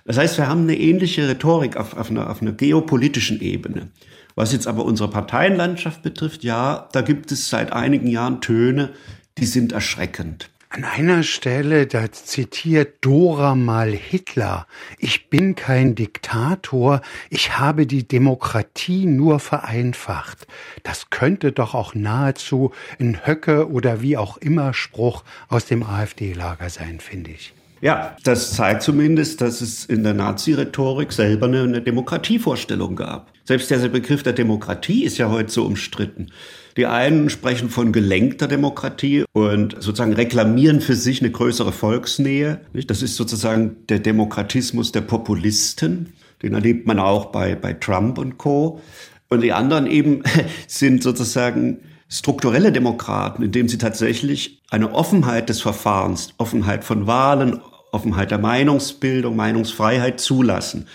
Das 0.04 0.16
heißt, 0.16 0.38
wir 0.38 0.46
haben 0.46 0.62
eine 0.62 0.78
ähnliche 0.78 1.28
Rhetorik 1.28 1.76
auf, 1.76 1.96
auf, 1.96 2.10
einer, 2.10 2.30
auf 2.30 2.40
einer 2.40 2.52
geopolitischen 2.52 3.40
Ebene. 3.40 3.88
Was 4.36 4.52
jetzt 4.52 4.66
aber 4.66 4.84
unsere 4.84 5.08
Parteienlandschaft 5.08 6.02
betrifft, 6.02 6.44
ja, 6.44 6.88
da 6.92 7.00
gibt 7.00 7.32
es 7.32 7.48
seit 7.48 7.72
einigen 7.72 8.06
Jahren 8.06 8.42
Töne, 8.42 8.90
die 9.38 9.46
sind 9.46 9.72
erschreckend. 9.72 10.50
An 10.68 10.84
einer 10.84 11.22
Stelle, 11.22 11.86
da 11.86 12.12
zitiert 12.12 12.98
Dora 13.00 13.54
mal 13.54 13.92
Hitler. 13.92 14.66
Ich 14.98 15.30
bin 15.30 15.54
kein 15.54 15.94
Diktator, 15.94 17.00
ich 17.30 17.58
habe 17.58 17.86
die 17.86 18.06
Demokratie 18.06 19.06
nur 19.06 19.40
vereinfacht. 19.40 20.46
Das 20.82 21.08
könnte 21.08 21.52
doch 21.52 21.74
auch 21.74 21.94
nahezu 21.94 22.72
ein 23.00 23.26
Höcke 23.26 23.70
oder 23.70 24.02
wie 24.02 24.18
auch 24.18 24.36
immer 24.36 24.74
Spruch 24.74 25.24
aus 25.48 25.64
dem 25.64 25.82
AfD-Lager 25.82 26.68
sein, 26.68 27.00
finde 27.00 27.30
ich. 27.30 27.55
Ja, 27.82 28.16
das 28.24 28.52
zeigt 28.52 28.82
zumindest, 28.82 29.42
dass 29.42 29.60
es 29.60 29.84
in 29.84 30.02
der 30.02 30.14
Nazi-Rhetorik 30.14 31.12
selber 31.12 31.46
eine, 31.46 31.62
eine 31.62 31.82
Demokratievorstellung 31.82 32.96
gab. 32.96 33.30
Selbst 33.44 33.70
der 33.70 33.76
Begriff 33.88 34.22
der 34.22 34.32
Demokratie 34.32 35.04
ist 35.04 35.18
ja 35.18 35.30
heute 35.30 35.52
so 35.52 35.64
umstritten. 35.64 36.28
Die 36.76 36.86
einen 36.86 37.30
sprechen 37.30 37.68
von 37.68 37.92
gelenkter 37.92 38.48
Demokratie 38.48 39.24
und 39.32 39.74
sozusagen 39.74 40.14
reklamieren 40.14 40.80
für 40.80 40.94
sich 40.94 41.20
eine 41.20 41.30
größere 41.30 41.72
Volksnähe. 41.72 42.60
Das 42.86 43.02
ist 43.02 43.16
sozusagen 43.16 43.76
der 43.88 43.98
Demokratismus 43.98 44.92
der 44.92 45.02
Populisten. 45.02 46.12
Den 46.42 46.54
erlebt 46.54 46.86
man 46.86 46.98
auch 46.98 47.26
bei, 47.26 47.54
bei 47.54 47.74
Trump 47.74 48.18
und 48.18 48.38
Co. 48.38 48.80
Und 49.28 49.42
die 49.42 49.52
anderen 49.52 49.86
eben 49.86 50.22
sind 50.66 51.02
sozusagen 51.02 51.78
strukturelle 52.08 52.72
Demokraten, 52.72 53.42
indem 53.42 53.68
sie 53.68 53.78
tatsächlich 53.78 54.62
eine 54.70 54.92
Offenheit 54.92 55.48
des 55.48 55.60
Verfahrens, 55.60 56.34
Offenheit 56.38 56.84
von 56.84 57.06
Wahlen, 57.06 57.60
Offenheit 57.92 58.30
der 58.30 58.38
Meinungsbildung, 58.38 59.36
Meinungsfreiheit 59.36 60.20
zulassen. 60.20 60.86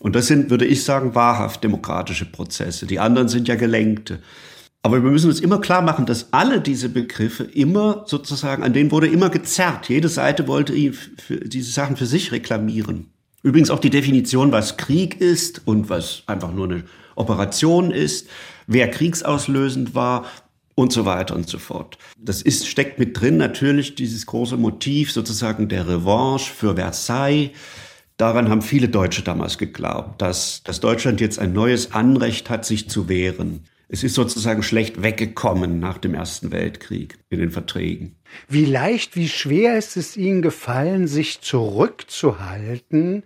Und 0.00 0.14
das 0.14 0.26
sind, 0.26 0.50
würde 0.50 0.64
ich 0.64 0.84
sagen, 0.84 1.14
wahrhaft 1.14 1.64
demokratische 1.64 2.24
Prozesse. 2.24 2.86
Die 2.86 3.00
anderen 3.00 3.28
sind 3.28 3.48
ja 3.48 3.56
gelenkte. 3.56 4.20
Aber 4.82 5.02
wir 5.02 5.10
müssen 5.10 5.28
uns 5.28 5.40
immer 5.40 5.60
klar 5.60 5.82
machen, 5.82 6.06
dass 6.06 6.32
alle 6.32 6.60
diese 6.60 6.88
Begriffe 6.88 7.44
immer 7.44 8.04
sozusagen, 8.06 8.62
an 8.62 8.72
denen 8.72 8.92
wurde 8.92 9.08
immer 9.08 9.28
gezerrt. 9.28 9.88
Jede 9.88 10.08
Seite 10.08 10.46
wollte 10.46 10.72
diese 10.72 11.70
Sachen 11.72 11.96
für 11.96 12.06
sich 12.06 12.30
reklamieren. 12.30 13.10
Übrigens 13.42 13.70
auch 13.70 13.80
die 13.80 13.90
Definition, 13.90 14.52
was 14.52 14.76
Krieg 14.76 15.20
ist 15.20 15.62
und 15.66 15.90
was 15.90 16.22
einfach 16.26 16.52
nur 16.52 16.66
eine 16.66 16.84
Operation 17.16 17.90
ist, 17.90 18.28
wer 18.66 18.88
kriegsauslösend 18.88 19.94
war 19.94 20.26
und 20.78 20.92
so 20.92 21.04
weiter 21.04 21.34
und 21.34 21.48
so 21.48 21.58
fort. 21.58 21.98
Das 22.16 22.40
ist, 22.40 22.68
steckt 22.68 23.00
mit 23.00 23.20
drin 23.20 23.36
natürlich 23.36 23.96
dieses 23.96 24.26
große 24.26 24.56
Motiv 24.56 25.10
sozusagen 25.10 25.68
der 25.68 25.88
Revanche 25.88 26.52
für 26.52 26.76
Versailles. 26.76 27.50
Daran 28.16 28.48
haben 28.48 28.62
viele 28.62 28.88
Deutsche 28.88 29.22
damals 29.22 29.58
geglaubt, 29.58 30.22
dass, 30.22 30.62
dass 30.62 30.78
Deutschland 30.78 31.20
jetzt 31.20 31.40
ein 31.40 31.52
neues 31.52 31.92
Anrecht 31.92 32.48
hat, 32.48 32.64
sich 32.64 32.88
zu 32.88 33.08
wehren. 33.08 33.64
Es 33.88 34.04
ist 34.04 34.14
sozusagen 34.14 34.62
schlecht 34.62 35.02
weggekommen 35.02 35.80
nach 35.80 35.98
dem 35.98 36.14
Ersten 36.14 36.52
Weltkrieg 36.52 37.18
in 37.28 37.40
den 37.40 37.50
Verträgen. 37.50 38.14
Wie 38.48 38.66
leicht, 38.66 39.16
wie 39.16 39.28
schwer 39.28 39.78
ist 39.78 39.96
es 39.96 40.16
Ihnen 40.16 40.42
gefallen, 40.42 41.08
sich 41.08 41.40
zurückzuhalten, 41.40 43.24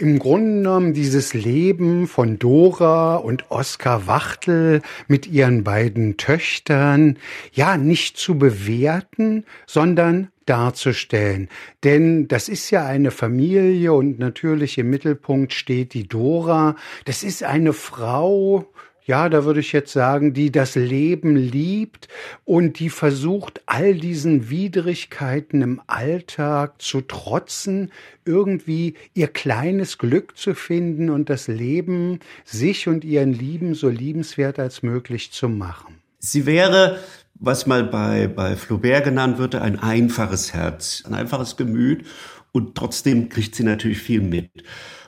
im 0.00 0.18
Grunde 0.18 0.62
genommen 0.62 0.94
dieses 0.94 1.34
Leben 1.34 2.06
von 2.06 2.38
Dora 2.38 3.16
und 3.16 3.50
Oskar 3.50 4.06
Wachtel 4.06 4.80
mit 5.08 5.26
ihren 5.26 5.62
beiden 5.62 6.16
Töchtern, 6.16 7.18
ja, 7.52 7.76
nicht 7.76 8.16
zu 8.16 8.38
bewerten, 8.38 9.44
sondern 9.66 10.28
darzustellen. 10.46 11.48
Denn 11.84 12.28
das 12.28 12.48
ist 12.48 12.70
ja 12.70 12.86
eine 12.86 13.10
Familie 13.10 13.92
und 13.92 14.18
natürlich 14.18 14.78
im 14.78 14.88
Mittelpunkt 14.90 15.52
steht 15.52 15.92
die 15.92 16.08
Dora. 16.08 16.76
Das 17.04 17.22
ist 17.22 17.44
eine 17.44 17.72
Frau, 17.72 18.66
ja, 19.10 19.28
da 19.28 19.44
würde 19.44 19.58
ich 19.58 19.72
jetzt 19.72 19.92
sagen, 19.92 20.34
die 20.34 20.52
das 20.52 20.76
Leben 20.76 21.34
liebt 21.34 22.06
und 22.44 22.78
die 22.78 22.90
versucht, 22.90 23.60
all 23.66 23.94
diesen 23.94 24.50
Widrigkeiten 24.50 25.62
im 25.62 25.80
Alltag 25.88 26.80
zu 26.80 27.00
trotzen, 27.00 27.90
irgendwie 28.24 28.94
ihr 29.12 29.26
kleines 29.26 29.98
Glück 29.98 30.38
zu 30.38 30.54
finden 30.54 31.10
und 31.10 31.28
das 31.28 31.48
Leben 31.48 32.20
sich 32.44 32.86
und 32.86 33.04
ihren 33.04 33.32
Lieben 33.32 33.74
so 33.74 33.88
liebenswert 33.88 34.60
als 34.60 34.84
möglich 34.84 35.32
zu 35.32 35.48
machen. 35.48 35.96
Sie 36.20 36.46
wäre 36.46 37.00
was 37.34 37.66
mal 37.66 37.82
bei, 37.82 38.28
bei 38.28 38.54
Flaubert 38.54 39.02
genannt 39.02 39.38
wird, 39.38 39.56
ein 39.56 39.78
einfaches 39.78 40.52
Herz, 40.52 41.02
ein 41.04 41.14
einfaches 41.14 41.56
Gemüt 41.56 42.04
und 42.52 42.74
trotzdem 42.74 43.28
kriegt 43.28 43.54
sie 43.54 43.64
natürlich 43.64 43.98
viel 43.98 44.20
mit. 44.20 44.50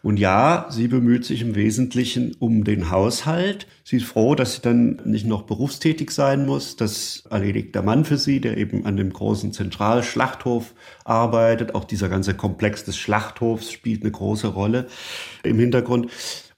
Und 0.02 0.18
ja, 0.18 0.66
sie 0.68 0.88
bemüht 0.88 1.24
sich 1.24 1.42
im 1.42 1.54
Wesentlichen 1.54 2.34
um 2.40 2.64
den 2.64 2.90
Haushalt. 2.90 3.68
Sie 3.84 3.98
ist 3.98 4.06
froh, 4.06 4.34
dass 4.34 4.56
sie 4.56 4.62
dann 4.62 5.00
nicht 5.04 5.26
noch 5.26 5.42
berufstätig 5.42 6.10
sein 6.10 6.44
muss. 6.44 6.74
Das 6.74 7.24
erledigt 7.30 7.74
der 7.74 7.82
Mann 7.82 8.04
für 8.04 8.18
sie, 8.18 8.40
der 8.40 8.56
eben 8.56 8.84
an 8.84 8.96
dem 8.96 9.12
großen 9.12 9.52
Zentralschlachthof 9.52 10.74
arbeitet. 11.04 11.76
Auch 11.76 11.84
dieser 11.84 12.08
ganze 12.08 12.34
Komplex 12.34 12.84
des 12.84 12.96
Schlachthofs 12.96 13.70
spielt 13.70 14.02
eine 14.02 14.10
große 14.10 14.48
Rolle 14.48 14.88
im 15.44 15.58
Hintergrund. 15.58 16.08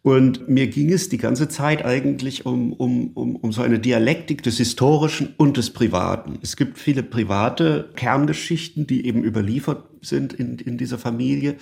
Und 0.05 0.51
mir 0.51 0.67
ging 0.67 0.93
es 0.93 1.09
die 1.09 1.17
ganze 1.17 1.49
Zeit 1.49 1.83
eigentlich 1.83 2.45
um, 2.45 2.75
um, 2.75 3.13
um, 3.15 3.37
um 3.37 3.53
so 3.53 3.63
eine 3.63 3.79
Dialektik 3.79 4.43
des 4.43 4.59
Historischen 4.59 5.33
und 5.39 5.57
des 5.57 5.71
Privaten. 5.71 6.39
Es 6.43 6.57
gibt 6.57 6.79
viele 6.79 7.03
private 7.03 7.89
Kerngeschichten, 7.97 8.87
die 8.87 9.07
eben 9.07 9.25
überliefert 9.25 9.83
sind 10.03 10.35
in, 10.35 10.59
in 10.59 10.77
dieser 10.77 10.99
Familie. 10.99 11.57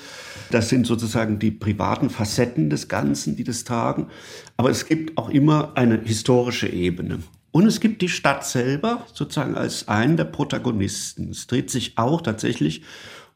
Das 0.50 0.70
sind 0.70 0.88
sozusagen 0.88 1.38
die 1.38 1.52
privaten 1.52 2.11
Facetten 2.11 2.68
des 2.68 2.88
Ganzen, 2.88 3.37
die 3.37 3.44
das 3.44 3.62
tragen. 3.62 4.08
Aber 4.56 4.70
es 4.70 4.87
gibt 4.87 5.16
auch 5.18 5.30
immer 5.30 5.76
eine 5.76 6.00
historische 6.02 6.68
Ebene. 6.68 7.20
Und 7.52 7.66
es 7.66 7.78
gibt 7.78 8.02
die 8.02 8.08
Stadt 8.08 8.44
selber 8.44 9.06
sozusagen 9.14 9.54
als 9.54 9.87
einen 9.87 10.16
der 10.16 10.25
Protagonisten. 10.25 11.30
Es 11.30 11.46
dreht 11.46 11.70
sich 11.70 11.96
auch 11.96 12.22
tatsächlich 12.22 12.82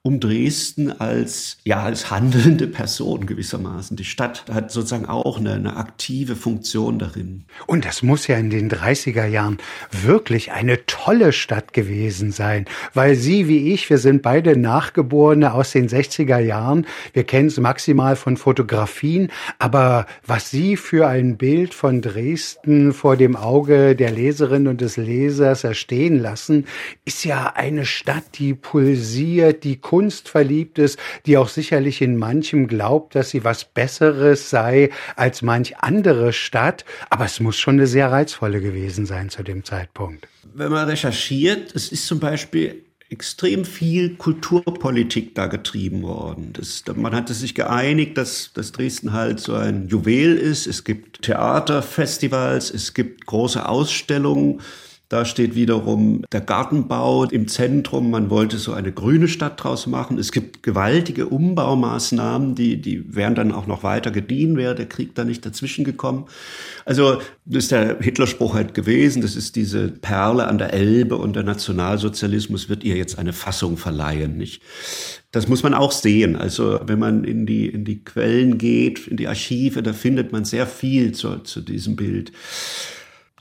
um 0.07 0.21
Dresden 0.21 0.93
als, 1.01 1.59
ja, 1.65 1.83
als 1.83 2.13
handelnde 2.13 2.69
Person 2.69 3.27
gewissermaßen. 3.27 3.97
Die 3.97 4.05
Stadt 4.05 4.45
hat 4.49 4.71
sozusagen 4.71 5.07
auch 5.07 5.39
eine, 5.39 5.55
eine 5.55 5.77
aktive 5.77 6.37
Funktion 6.37 7.01
darin. 7.01 7.45
Und 7.67 7.85
das 7.85 8.05
muss 8.05 8.29
ja 8.29 8.37
in 8.37 8.49
den 8.49 8.71
30er 8.71 9.27
Jahren 9.27 9.59
wirklich 9.91 10.53
eine 10.53 10.87
tolle 10.87 11.33
Stadt 11.33 11.73
gewesen 11.73 12.31
sein, 12.31 12.67
weil 12.95 13.17
Sie 13.17 13.49
wie 13.49 13.73
ich, 13.73 13.91
wir 13.91 13.99
sind 13.99 14.23
beide 14.23 14.57
Nachgeborene 14.57 15.53
aus 15.53 15.73
den 15.73 15.89
60er 15.89 16.39
Jahren. 16.39 16.87
Wir 17.13 17.25
kennen 17.25 17.49
es 17.49 17.59
maximal 17.59 18.15
von 18.15 18.37
Fotografien, 18.37 19.33
aber 19.59 20.07
was 20.25 20.53
Sie 20.53 20.77
für 20.77 21.09
ein 21.09 21.37
Bild 21.37 21.75
von 21.75 22.01
Dresden 22.01 22.93
vor 22.93 23.17
dem 23.17 23.35
Auge 23.35 23.97
der 23.97 24.13
Leserin 24.13 24.69
und 24.69 24.81
des 24.81 24.97
Lesers 24.99 25.65
erstehen 25.65 26.21
lassen, 26.21 26.67
ist 27.05 27.25
ja 27.25 27.55
eine 27.57 27.85
Stadt, 27.85 28.39
die 28.39 28.55
pulsiert, 28.55 29.65
die 29.65 29.81
Kunst 29.97 30.29
verliebt 30.29 30.79
ist, 30.79 30.99
die 31.25 31.39
auch 31.39 31.49
sicherlich 31.49 32.03
in 32.03 32.19
manchem 32.19 32.69
glaubt, 32.69 33.15
dass 33.15 33.31
sie 33.31 33.45
was 33.45 33.65
Besseres 33.65 34.51
sei 34.51 34.91
als 35.17 35.41
manch 35.41 35.79
andere 35.79 36.35
Stadt. 36.35 36.85
Aber 37.09 37.25
es 37.25 37.41
muss 37.41 37.57
schon 37.57 37.77
eine 37.77 37.87
sehr 37.87 38.13
reizvolle 38.13 38.61
gewesen 38.61 39.07
sein 39.07 39.31
zu 39.31 39.43
dem 39.43 39.65
Zeitpunkt. 39.65 40.29
Wenn 40.53 40.71
man 40.71 40.87
recherchiert, 40.87 41.75
es 41.75 41.91
ist 41.91 42.07
zum 42.07 42.21
Beispiel 42.21 42.85
extrem 43.09 43.65
viel 43.65 44.17
Kulturpolitik 44.17 45.35
da 45.35 45.47
getrieben 45.47 46.03
worden. 46.03 46.53
Das, 46.53 46.85
man 46.95 47.15
hatte 47.15 47.33
sich 47.33 47.55
geeinigt, 47.55 48.19
dass, 48.19 48.53
dass 48.53 48.73
Dresden 48.73 49.15
halt 49.15 49.41
so 49.41 49.55
ein 49.55 49.89
Juwel 49.89 50.37
ist. 50.37 50.67
Es 50.67 50.85
gibt 50.85 51.23
Theaterfestivals, 51.23 52.71
es 52.71 52.93
gibt 52.93 53.25
große 53.25 53.67
Ausstellungen. 53.67 54.61
Da 55.09 55.25
steht 55.25 55.55
wiederum 55.55 56.25
der 56.33 56.41
Gartenbau 56.41 57.25
im 57.25 57.47
Zentrum. 57.47 58.11
Man 58.11 58.29
wollte 58.29 58.59
so 58.59 58.73
eine 58.73 58.91
grüne 58.91 59.29
Stadt 59.29 59.63
draus 59.63 59.87
machen. 59.87 60.19
Es 60.19 60.33
gibt 60.33 60.65
gewaltige 60.65 61.27
Umbaumaßnahmen, 61.29 62.57
die, 62.57 62.81
die 62.81 63.15
wären 63.15 63.37
dann 63.37 63.53
auch 63.53 63.69
noch 63.69 63.85
weiter 63.85 64.11
gediehen, 64.11 64.57
wäre 64.57 64.75
der 64.75 64.87
Krieg 64.87 65.15
da 65.15 65.23
nicht 65.23 65.47
dazwischen 65.47 65.85
gekommen. 65.85 66.27
Also, 66.85 67.21
das 67.45 67.65
ist 67.65 67.71
der 67.71 67.99
Hitlerspruch 68.01 68.55
halt 68.55 68.75
gewesen. 68.75 69.23
Das 69.23 69.37
ist 69.37 69.55
diese 69.55 69.89
Perle 69.89 70.49
an 70.49 70.59
der 70.59 70.75
Elbe 70.75 71.17
und 71.17 71.37
der 71.37 71.45
Nationalsozialismus 71.45 72.69
wird 72.69 72.83
ihr 72.83 72.97
jetzt 72.97 73.17
eine 73.17 73.33
Fassung 73.33 73.77
verleihen, 73.77 74.37
nicht? 74.37 74.61
Das 75.31 75.47
muss 75.47 75.63
man 75.63 75.75
auch 75.75 75.93
sehen. 75.93 76.35
Also, 76.35 76.81
wenn 76.85 76.99
man 76.99 77.23
in 77.23 77.47
die, 77.47 77.69
in 77.69 77.85
die 77.85 78.03
Quellen 78.03 78.59
geht, 78.59 79.07
in 79.07 79.17
die 79.17 79.29
Archive, 79.29 79.85
da 79.85 79.93
findet 79.93 80.33
man 80.33 80.45
sehr 80.45 80.67
viel 80.67 81.13
zu, 81.13 81.39
zu 81.39 81.61
diesem 81.61 81.95
Bild. 81.95 82.33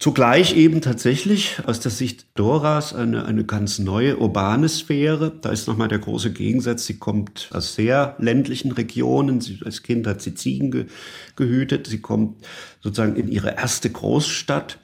Zugleich 0.05 0.55
eben 0.55 0.81
tatsächlich 0.81 1.57
aus 1.65 1.79
der 1.79 1.89
Sicht 1.89 2.27
Doras 2.35 2.93
eine, 2.93 3.25
eine 3.25 3.43
ganz 3.43 3.79
neue 3.79 4.19
urbane 4.19 4.69
Sphäre. 4.69 5.31
Da 5.41 5.49
ist 5.49 5.67
nochmal 5.67 5.87
der 5.87 5.97
große 5.97 6.31
Gegensatz. 6.31 6.85
Sie 6.85 6.99
kommt 6.99 7.49
aus 7.51 7.73
sehr 7.73 8.15
ländlichen 8.19 8.71
Regionen. 8.71 9.41
Sie, 9.41 9.57
als 9.65 9.81
Kind 9.81 10.05
hat 10.05 10.21
sie 10.21 10.35
Ziegen 10.35 10.69
ge, 10.69 10.85
gehütet. 11.35 11.87
Sie 11.87 12.01
kommt 12.01 12.45
sozusagen 12.81 13.15
in 13.15 13.29
ihre 13.29 13.55
erste 13.55 13.89
Großstadt 13.89 14.77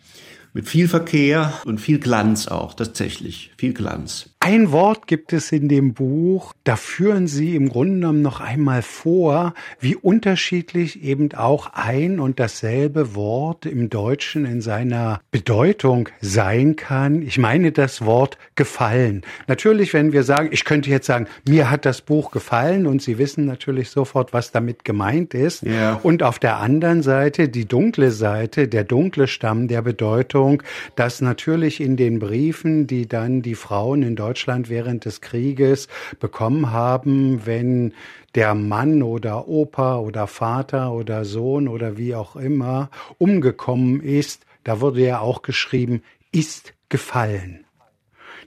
mit 0.53 0.67
viel 0.67 0.87
Verkehr 0.87 1.53
und 1.65 1.79
viel 1.79 1.99
Glanz 1.99 2.47
auch, 2.47 2.73
tatsächlich, 2.73 3.51
viel 3.57 3.73
Glanz. 3.73 4.30
Ein 4.43 4.71
Wort 4.71 5.05
gibt 5.05 5.33
es 5.33 5.51
in 5.51 5.69
dem 5.69 5.93
Buch, 5.93 6.53
da 6.63 6.75
führen 6.75 7.27
Sie 7.27 7.55
im 7.55 7.69
Grunde 7.69 7.93
genommen 7.93 8.23
noch 8.23 8.41
einmal 8.41 8.81
vor, 8.81 9.53
wie 9.79 9.95
unterschiedlich 9.95 11.03
eben 11.03 11.31
auch 11.35 11.73
ein 11.73 12.19
und 12.19 12.39
dasselbe 12.39 13.13
Wort 13.13 13.67
im 13.67 13.91
Deutschen 13.91 14.45
in 14.45 14.59
seiner 14.59 15.21
Bedeutung 15.29 16.09
sein 16.21 16.75
kann. 16.75 17.21
Ich 17.21 17.37
meine 17.37 17.71
das 17.71 18.03
Wort 18.03 18.39
gefallen. 18.55 19.21
Natürlich, 19.45 19.93
wenn 19.93 20.11
wir 20.11 20.23
sagen, 20.23 20.49
ich 20.51 20.65
könnte 20.65 20.89
jetzt 20.89 21.05
sagen, 21.05 21.27
mir 21.47 21.69
hat 21.69 21.85
das 21.85 22.01
Buch 22.01 22.31
gefallen 22.31 22.87
und 22.87 23.03
Sie 23.03 23.19
wissen 23.19 23.45
natürlich 23.45 23.91
sofort, 23.91 24.33
was 24.33 24.51
damit 24.51 24.83
gemeint 24.83 25.35
ist. 25.35 25.61
Ja. 25.61 25.99
Und 26.01 26.23
auf 26.23 26.39
der 26.39 26.57
anderen 26.57 27.03
Seite 27.03 27.47
die 27.47 27.65
dunkle 27.65 28.09
Seite, 28.09 28.67
der 28.67 28.85
dunkle 28.85 29.27
Stamm 29.27 29.67
der 29.67 29.83
Bedeutung, 29.83 30.63
dass 30.95 31.21
natürlich 31.21 31.79
in 31.79 31.95
den 31.95 32.17
Briefen, 32.17 32.87
die 32.87 33.07
dann 33.07 33.43
die 33.43 33.53
Frauen 33.53 34.01
in 34.01 34.15
Deutschland 34.15 34.30
Deutschland 34.31 34.69
während 34.69 35.03
des 35.03 35.19
Krieges 35.19 35.89
bekommen 36.21 36.71
haben, 36.71 37.45
wenn 37.45 37.93
der 38.33 38.55
Mann 38.55 39.03
oder 39.03 39.49
Opa 39.49 39.97
oder 39.97 40.25
Vater 40.25 40.93
oder 40.93 41.25
Sohn 41.25 41.67
oder 41.67 41.97
wie 41.97 42.15
auch 42.15 42.37
immer 42.37 42.89
umgekommen 43.17 44.01
ist, 44.01 44.45
da 44.63 44.79
wurde 44.79 45.01
ja 45.01 45.19
auch 45.19 45.41
geschrieben, 45.41 46.01
ist 46.31 46.73
gefallen. 46.87 47.65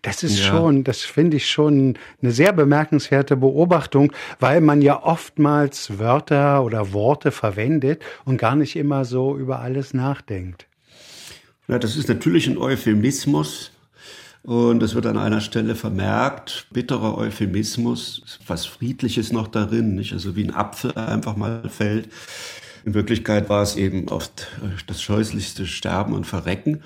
Das 0.00 0.22
ist 0.22 0.38
ja. 0.38 0.46
schon, 0.46 0.84
das 0.84 1.02
finde 1.02 1.36
ich 1.36 1.50
schon 1.50 1.98
eine 2.22 2.32
sehr 2.32 2.54
bemerkenswerte 2.54 3.36
Beobachtung, 3.36 4.10
weil 4.40 4.62
man 4.62 4.80
ja 4.80 5.02
oftmals 5.02 5.98
Wörter 5.98 6.64
oder 6.64 6.94
Worte 6.94 7.30
verwendet 7.30 8.02
und 8.24 8.38
gar 8.38 8.56
nicht 8.56 8.74
immer 8.76 9.04
so 9.04 9.36
über 9.36 9.60
alles 9.60 9.92
nachdenkt. 9.92 10.66
Ja, 11.68 11.78
das 11.78 11.94
ist 11.98 12.08
natürlich 12.08 12.46
ein 12.46 12.56
Euphemismus. 12.56 13.73
Und 14.44 14.82
es 14.82 14.94
wird 14.94 15.06
an 15.06 15.16
einer 15.16 15.40
Stelle 15.40 15.74
vermerkt, 15.74 16.66
bitterer 16.70 17.16
Euphemismus, 17.16 18.38
was 18.46 18.66
Friedliches 18.66 19.32
noch 19.32 19.48
darin, 19.48 19.94
nicht? 19.94 20.12
Also 20.12 20.36
wie 20.36 20.44
ein 20.44 20.54
Apfel 20.54 20.92
einfach 20.96 21.34
mal 21.34 21.66
fällt. 21.70 22.10
In 22.84 22.92
Wirklichkeit 22.92 23.48
war 23.48 23.62
es 23.62 23.76
eben 23.76 24.08
oft 24.10 24.48
das 24.86 25.00
scheußlichste 25.00 25.66
Sterben 25.66 26.12
und 26.12 26.26
Verrecken. 26.26 26.82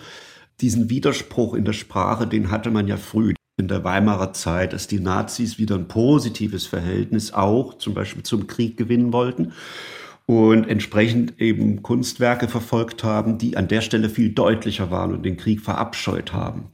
Diesen 0.60 0.88
Widerspruch 0.88 1.54
in 1.54 1.64
der 1.64 1.72
Sprache, 1.72 2.28
den 2.28 2.52
hatte 2.52 2.70
man 2.70 2.86
ja 2.86 2.96
früh 2.96 3.34
in 3.56 3.66
der 3.66 3.82
Weimarer 3.82 4.32
Zeit, 4.32 4.72
dass 4.72 4.86
die 4.86 5.00
Nazis 5.00 5.58
wieder 5.58 5.74
ein 5.74 5.88
positives 5.88 6.64
Verhältnis 6.64 7.32
auch 7.32 7.76
zum 7.78 7.92
Beispiel 7.92 8.22
zum 8.22 8.46
Krieg 8.46 8.76
gewinnen 8.76 9.12
wollten 9.12 9.50
und 10.26 10.68
entsprechend 10.68 11.40
eben 11.40 11.82
Kunstwerke 11.82 12.46
verfolgt 12.46 13.02
haben, 13.02 13.38
die 13.38 13.56
an 13.56 13.66
der 13.66 13.80
Stelle 13.80 14.10
viel 14.10 14.30
deutlicher 14.30 14.92
waren 14.92 15.12
und 15.12 15.24
den 15.24 15.36
Krieg 15.36 15.60
verabscheut 15.60 16.32
haben. 16.32 16.66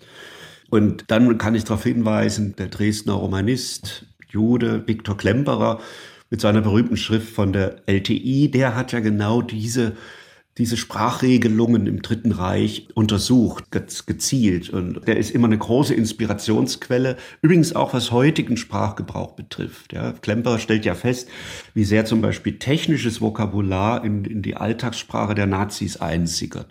Und 0.75 1.05
dann 1.07 1.39
kann 1.39 1.55
ich 1.55 1.63
darauf 1.63 1.85
hinweisen, 1.85 2.57
der 2.57 2.67
Dresdner 2.67 3.13
Romanist, 3.13 4.07
Jude 4.29 4.83
Viktor 4.89 5.17
Klemperer 5.17 5.79
mit 6.31 6.41
seiner 6.41 6.63
berühmten 6.63 6.97
Schrift 6.97 7.33
von 7.33 7.53
der 7.53 7.77
LTI, 7.87 8.51
der 8.51 8.75
hat 8.75 8.91
ja 8.91 8.99
genau 8.99 9.41
diese 9.41 9.93
diese 10.57 10.77
Sprachregelungen 10.77 11.89
im 11.89 12.01
Dritten 12.01 12.31
Reich 12.31 12.87
untersucht, 12.95 13.73
gezielt. 13.73 14.71
Und 14.71 15.07
der 15.09 15.17
ist 15.17 15.33
immer 15.33 15.49
eine 15.49 15.59
große 15.59 15.95
Inspirationsquelle. 15.95 17.17
Übrigens 17.43 17.75
auch 17.75 17.93
was 17.93 18.13
heutigen 18.13 18.57
Sprachgebrauch 18.57 19.33
betrifft. 19.33 19.93
Ja, 19.93 20.13
Klemperer 20.13 20.61
stellt 20.61 20.85
ja 20.85 20.95
fest, 20.95 21.29
wie 21.75 21.85
sehr 21.85 22.05
zum 22.05 22.21
Beispiel 22.21 22.61
technisches 22.61 23.21
Vokabular 23.21 24.05
in, 24.05 24.25
in 24.25 24.43
die 24.43 24.57
Alltagssprache 24.57 25.35
der 25.35 25.47
Nazis 25.47 25.97
einsickert. 25.97 26.69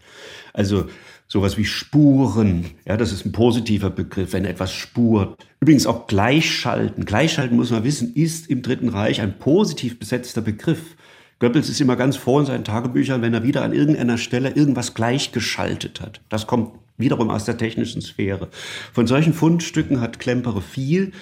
Also 0.53 0.85
sowas 1.33 1.57
wie 1.57 1.65
Spuren, 1.65 2.65
ja, 2.85 2.95
das 2.95 3.11
ist 3.11 3.25
ein 3.25 3.31
positiver 3.31 3.89
Begriff, 3.89 4.33
wenn 4.33 4.45
etwas 4.45 4.71
spurt. 4.71 5.47
Übrigens 5.61 5.87
auch 5.87 6.05
Gleichschalten. 6.05 7.05
Gleichschalten 7.05 7.57
muss 7.57 7.71
man 7.71 7.83
wissen, 7.83 8.13
ist 8.13 8.51
im 8.51 8.61
Dritten 8.61 8.89
Reich 8.89 9.19
ein 9.19 9.39
positiv 9.39 9.97
besetzter 9.97 10.41
Begriff. 10.41 10.95
Goebbels 11.39 11.69
ist 11.69 11.81
immer 11.81 11.95
ganz 11.95 12.17
froh 12.17 12.39
in 12.39 12.45
seinen 12.45 12.63
Tagebüchern, 12.63 13.23
wenn 13.23 13.33
er 13.33 13.41
wieder 13.41 13.63
an 13.63 13.73
irgendeiner 13.73 14.19
Stelle 14.19 14.51
irgendwas 14.51 14.93
gleichgeschaltet 14.93 16.01
hat. 16.01 16.21
Das 16.29 16.45
kommt 16.45 16.73
wiederum 16.97 17.31
aus 17.31 17.45
der 17.45 17.57
technischen 17.57 18.03
Sphäre. 18.03 18.49
Von 18.93 19.07
solchen 19.07 19.33
Fundstücken 19.33 20.01
hat 20.01 20.19
Klempere 20.19 20.61
viel. 20.61 21.13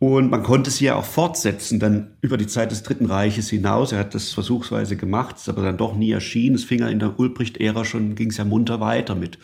Und 0.00 0.30
man 0.30 0.44
konnte 0.44 0.70
sie 0.70 0.84
ja 0.84 0.94
auch 0.94 1.04
fortsetzen, 1.04 1.80
dann 1.80 2.16
über 2.20 2.36
die 2.36 2.46
Zeit 2.46 2.70
des 2.70 2.84
Dritten 2.84 3.06
Reiches 3.06 3.50
hinaus. 3.50 3.90
Er 3.90 3.98
hat 3.98 4.14
das 4.14 4.32
versuchsweise 4.32 4.96
gemacht, 4.96 5.36
ist 5.36 5.48
aber 5.48 5.62
dann 5.62 5.76
doch 5.76 5.96
nie 5.96 6.12
erschienen. 6.12 6.54
Es 6.54 6.64
fing 6.64 6.80
ja 6.80 6.88
in 6.88 7.00
der 7.00 7.18
Ulbricht-Ära 7.18 7.84
schon, 7.84 8.14
ging 8.14 8.30
es 8.30 8.36
ja 8.36 8.44
munter 8.44 8.78
weiter 8.78 9.16
mit, 9.16 9.38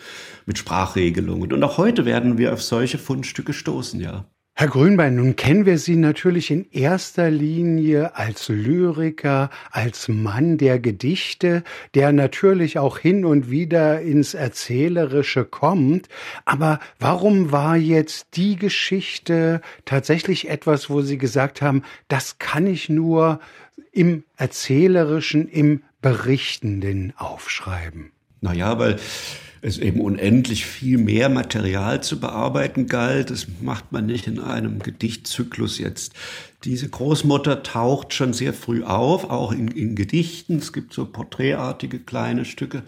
mit 0.47 0.57
Sprachregelungen. 0.57 1.53
Und 1.53 1.63
auch 1.65 1.77
heute 1.77 2.05
werden 2.05 2.39
wir 2.39 2.53
auf 2.53 2.63
solche 2.63 2.99
Fundstücke 2.99 3.53
stoßen, 3.53 4.01
ja. 4.01 4.27
Herr 4.57 4.69
Grünbein, 4.69 5.17
nun 5.17 5.35
kennen 5.35 5.67
wir 5.67 5.79
Sie 5.79 5.97
natürlich 5.97 6.53
in 6.53 6.71
erster 6.71 7.29
Linie 7.29 8.15
als 8.15 8.49
Lyriker, 8.49 9.51
als 9.73 10.07
Mann 10.07 10.59
der 10.59 10.79
Gedichte, 10.79 11.65
der 11.95 12.13
natürlich 12.13 12.79
auch 12.79 12.99
hin 12.99 13.25
und 13.25 13.51
wieder 13.51 14.01
ins 14.01 14.33
Erzählerische 14.33 15.45
kommt. 15.45 16.09
Aber 16.45 16.79
warum 17.01 17.51
war 17.51 17.77
jetzt 17.77 18.37
die 18.37 18.55
Geschichte 18.55 19.61
tatsächlich 19.87 20.49
etwas, 20.49 20.89
wo 20.89 21.01
Sie 21.01 21.19
gesagt 21.19 21.61
haben, 21.61 21.83
das 22.07 22.39
kann 22.39 22.69
ich 22.69 22.89
nur 22.89 23.41
im 23.91 24.23
Erzählerischen, 24.37 25.49
im 25.49 25.83
Berichtenden 26.01 27.13
aufschreiben? 27.17 28.14
Naja, 28.45 28.79
weil 28.79 28.97
es 29.63 29.79
eben 29.79 30.03
unendlich 30.03 30.67
viel 30.67 30.99
mehr 30.99 31.31
Material 31.31 32.03
zu 32.03 32.21
bearbeiten 32.21 32.87
galt. 32.87 33.31
Das 33.31 33.47
macht 33.63 33.91
man 33.91 34.05
nicht 34.05 34.27
in 34.27 34.39
einem 34.39 34.81
Gedichtzyklus 34.81 35.79
jetzt. 35.79 36.13
Diese 36.65 36.87
Großmutter 36.87 37.63
taucht 37.63 38.13
schon 38.13 38.35
sehr 38.35 38.53
früh 38.53 38.85
auf, 38.85 39.31
auch 39.31 39.51
in, 39.51 39.69
in 39.69 39.97
Gedichten. 39.97 40.59
Es 40.59 40.75
gibt 40.75 40.93
so 40.93 41.07
porträtartige 41.07 41.99
kleine 41.99 42.45
Stücke. 42.45 42.83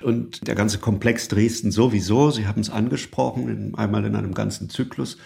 Und 0.00 0.46
der 0.46 0.54
ganze 0.54 0.78
Komplex 0.78 1.26
Dresden 1.26 1.72
sowieso, 1.72 2.30
Sie 2.30 2.46
haben 2.46 2.60
es 2.60 2.70
angesprochen, 2.70 3.48
in, 3.48 3.74
einmal 3.74 4.04
in 4.04 4.14
einem 4.14 4.34
ganzen 4.34 4.70
Zyklus. 4.70 5.16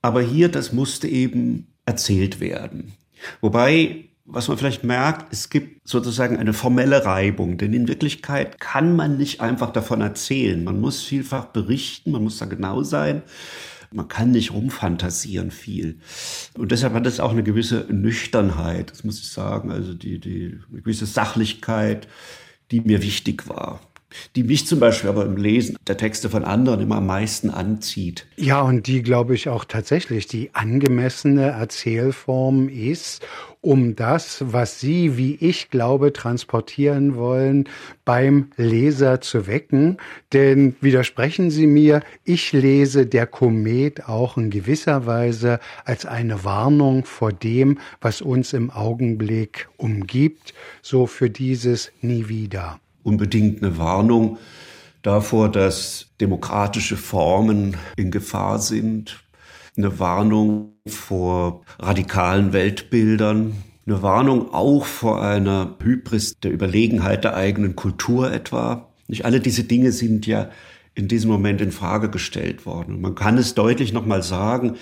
Aber 0.00 0.22
hier, 0.22 0.48
das 0.48 0.72
musste 0.72 1.08
eben 1.08 1.66
erzählt 1.86 2.38
werden. 2.38 2.92
Wobei 3.40 4.07
was 4.30 4.46
man 4.48 4.58
vielleicht 4.58 4.84
merkt, 4.84 5.32
es 5.32 5.48
gibt 5.48 5.88
sozusagen 5.88 6.36
eine 6.36 6.52
formelle 6.52 7.06
Reibung, 7.06 7.56
denn 7.56 7.72
in 7.72 7.88
Wirklichkeit 7.88 8.60
kann 8.60 8.94
man 8.94 9.16
nicht 9.16 9.40
einfach 9.40 9.72
davon 9.72 10.02
erzählen. 10.02 10.62
Man 10.62 10.80
muss 10.80 11.02
vielfach 11.02 11.46
berichten, 11.46 12.10
man 12.10 12.22
muss 12.22 12.38
da 12.38 12.44
genau 12.44 12.82
sein. 12.82 13.22
Man 13.90 14.06
kann 14.06 14.32
nicht 14.32 14.52
rumfantasieren 14.52 15.50
viel. 15.50 16.00
Und 16.58 16.72
deshalb 16.72 16.92
hat 16.92 17.06
es 17.06 17.20
auch 17.20 17.30
eine 17.30 17.42
gewisse 17.42 17.86
Nüchternheit, 17.88 18.90
das 18.90 19.02
muss 19.02 19.18
ich 19.18 19.28
sagen, 19.28 19.72
also 19.72 19.94
die, 19.94 20.20
die, 20.20 20.58
eine 20.70 20.82
gewisse 20.82 21.06
Sachlichkeit, 21.06 22.06
die 22.70 22.82
mir 22.82 23.02
wichtig 23.02 23.48
war 23.48 23.80
die 24.36 24.42
mich 24.42 24.66
zum 24.66 24.80
Beispiel 24.80 25.10
aber 25.10 25.24
im 25.26 25.36
Lesen 25.36 25.76
der 25.86 25.96
Texte 25.96 26.30
von 26.30 26.44
anderen 26.44 26.80
immer 26.80 26.96
am 26.96 27.06
meisten 27.06 27.50
anzieht. 27.50 28.26
Ja, 28.36 28.62
und 28.62 28.86
die, 28.86 29.02
glaube 29.02 29.34
ich, 29.34 29.48
auch 29.48 29.64
tatsächlich 29.64 30.26
die 30.26 30.50
angemessene 30.54 31.46
Erzählform 31.50 32.68
ist, 32.68 33.26
um 33.60 33.96
das, 33.96 34.44
was 34.46 34.80
Sie, 34.80 35.16
wie 35.16 35.34
ich 35.34 35.70
glaube, 35.70 36.12
transportieren 36.12 37.16
wollen, 37.16 37.68
beim 38.04 38.50
Leser 38.56 39.20
zu 39.20 39.46
wecken. 39.46 39.98
Denn 40.32 40.76
widersprechen 40.80 41.50
Sie 41.50 41.66
mir, 41.66 42.02
ich 42.24 42.52
lese 42.52 43.06
der 43.06 43.26
Komet 43.26 44.08
auch 44.08 44.36
in 44.36 44.50
gewisser 44.50 45.06
Weise 45.06 45.58
als 45.84 46.06
eine 46.06 46.44
Warnung 46.44 47.04
vor 47.04 47.32
dem, 47.32 47.78
was 48.00 48.22
uns 48.22 48.52
im 48.52 48.70
Augenblick 48.70 49.68
umgibt, 49.76 50.54
so 50.80 51.06
für 51.06 51.28
dieses 51.28 51.90
nie 52.00 52.28
wieder 52.28 52.80
unbedingt 53.08 53.62
eine 53.62 53.78
Warnung 53.78 54.38
davor, 55.02 55.50
dass 55.50 56.10
demokratische 56.20 56.96
Formen 56.96 57.76
in 57.96 58.10
Gefahr 58.10 58.58
sind, 58.58 59.24
eine 59.76 59.98
Warnung 59.98 60.74
vor 60.86 61.62
radikalen 61.78 62.52
Weltbildern, 62.52 63.54
eine 63.86 64.02
Warnung 64.02 64.52
auch 64.52 64.84
vor 64.84 65.22
einer 65.22 65.76
Hybris 65.82 66.38
der 66.40 66.52
Überlegenheit 66.52 67.24
der 67.24 67.34
eigenen 67.34 67.74
Kultur 67.74 68.30
etwa. 68.32 68.88
Nicht 69.06 69.24
alle 69.24 69.40
diese 69.40 69.64
Dinge 69.64 69.92
sind 69.92 70.26
ja 70.26 70.50
in 70.94 71.08
diesem 71.08 71.30
Moment 71.30 71.60
in 71.60 71.72
Frage 71.72 72.10
gestellt 72.10 72.66
worden. 72.66 73.00
man 73.00 73.14
kann 73.14 73.38
es 73.38 73.54
deutlich 73.54 73.92
nochmal 73.92 74.22
sagen, 74.22 74.76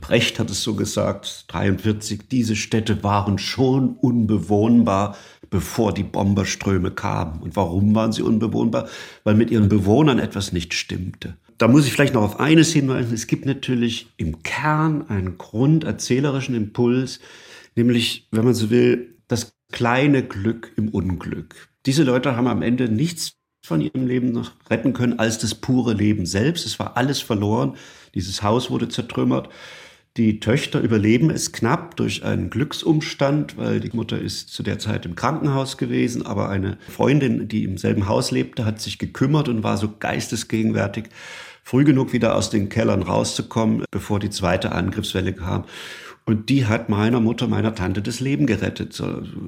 Brecht 0.00 0.38
hat 0.38 0.50
es 0.50 0.62
so 0.62 0.74
gesagt, 0.74 1.46
43, 1.48 2.28
diese 2.30 2.56
Städte 2.56 3.02
waren 3.02 3.38
schon 3.38 3.96
unbewohnbar, 3.96 5.16
bevor 5.50 5.92
die 5.92 6.02
Bomberströme 6.02 6.90
kamen. 6.90 7.40
Und 7.40 7.56
warum 7.56 7.94
waren 7.94 8.12
sie 8.12 8.22
unbewohnbar? 8.22 8.88
Weil 9.24 9.34
mit 9.34 9.50
ihren 9.50 9.68
Bewohnern 9.68 10.18
etwas 10.18 10.52
nicht 10.52 10.74
stimmte. 10.74 11.36
Da 11.58 11.66
muss 11.66 11.86
ich 11.86 11.92
vielleicht 11.92 12.14
noch 12.14 12.22
auf 12.22 12.40
eines 12.40 12.72
hinweisen. 12.72 13.14
Es 13.14 13.26
gibt 13.26 13.46
natürlich 13.46 14.08
im 14.16 14.42
Kern 14.42 15.08
einen 15.08 15.38
grunderzählerischen 15.38 16.54
Impuls, 16.54 17.20
nämlich, 17.74 18.28
wenn 18.30 18.44
man 18.44 18.54
so 18.54 18.70
will, 18.70 19.16
das 19.26 19.52
kleine 19.72 20.22
Glück 20.22 20.72
im 20.76 20.88
Unglück. 20.88 21.68
Diese 21.86 22.04
Leute 22.04 22.36
haben 22.36 22.46
am 22.46 22.62
Ende 22.62 22.88
nichts 22.88 23.34
von 23.64 23.80
ihrem 23.80 24.06
Leben 24.06 24.32
noch 24.32 24.52
retten 24.70 24.92
können 24.92 25.18
als 25.18 25.38
das 25.38 25.54
pure 25.54 25.94
Leben 25.94 26.26
selbst. 26.26 26.64
Es 26.64 26.78
war 26.78 26.96
alles 26.96 27.20
verloren. 27.20 27.76
Dieses 28.14 28.42
Haus 28.42 28.70
wurde 28.70 28.88
zertrümmert. 28.88 29.48
Die 30.18 30.40
Töchter 30.40 30.80
überleben 30.80 31.30
es 31.30 31.52
knapp 31.52 31.96
durch 31.96 32.24
einen 32.24 32.50
Glücksumstand, 32.50 33.56
weil 33.56 33.78
die 33.78 33.96
Mutter 33.96 34.18
ist 34.20 34.48
zu 34.48 34.64
der 34.64 34.80
Zeit 34.80 35.06
im 35.06 35.14
Krankenhaus 35.14 35.78
gewesen, 35.78 36.26
aber 36.26 36.48
eine 36.48 36.76
Freundin, 36.88 37.46
die 37.46 37.62
im 37.62 37.78
selben 37.78 38.08
Haus 38.08 38.32
lebte, 38.32 38.64
hat 38.64 38.80
sich 38.80 38.98
gekümmert 38.98 39.48
und 39.48 39.62
war 39.62 39.76
so 39.76 39.94
geistesgegenwärtig, 39.96 41.04
früh 41.62 41.84
genug 41.84 42.12
wieder 42.12 42.34
aus 42.34 42.50
den 42.50 42.68
Kellern 42.68 43.02
rauszukommen, 43.04 43.84
bevor 43.92 44.18
die 44.18 44.30
zweite 44.30 44.72
Angriffswelle 44.72 45.34
kam. 45.34 45.66
Und 46.24 46.48
die 46.48 46.66
hat 46.66 46.88
meiner 46.88 47.20
Mutter, 47.20 47.46
meiner 47.46 47.76
Tante 47.76 48.02
das 48.02 48.18
Leben 48.18 48.46
gerettet. 48.46 49.00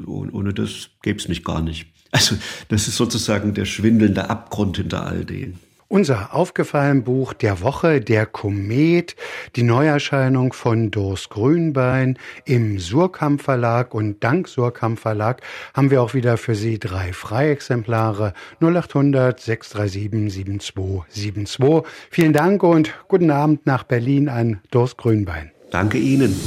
Ohne 0.07 0.55
das 0.55 0.91
gäbe 1.03 1.19
es 1.19 1.27
mich 1.27 1.43
gar 1.43 1.63
nicht. 1.63 1.89
Also 2.13 2.37
das 2.69 2.87
ist 2.87 2.95
sozusagen 2.95 3.55
der 3.55 3.65
schwindelnde 3.65 4.31
Abgrund 4.31 4.77
hinter 4.77 5.05
all 5.05 5.25
dem. 5.25 5.55
Unser 5.93 6.37
aufgefallen 6.37 7.03
Buch 7.03 7.33
der 7.33 7.63
Woche, 7.63 8.01
der 8.01 8.25
Komet, 8.25 9.17
die 9.57 9.65
Neuerscheinung 9.65 10.53
von 10.53 10.93
Dors 10.93 11.31
Grünbein 11.31 12.17
im 12.45 12.79
Surkamp 12.79 13.43
Verlag 13.43 13.93
und 13.93 14.23
dank 14.23 14.47
Surkamp 14.47 15.01
Verlag 15.01 15.41
haben 15.75 15.91
wir 15.91 16.01
auch 16.01 16.15
wieder 16.15 16.37
für 16.37 16.55
Sie 16.55 16.79
drei 16.79 17.13
Freiexemplare 17.13 18.35
0800 18.61 19.41
637 19.41 20.33
7272. 20.33 21.93
Vielen 22.09 22.35
Dank 22.35 22.63
und 22.63 22.95
guten 23.09 23.33
Abend 23.33 23.67
nach 23.67 23.83
Berlin 23.83 24.29
an 24.29 24.61
Dors 24.71 24.97
Grünbein. 24.97 25.51
Danke 25.73 25.99
Ihnen. 25.99 26.39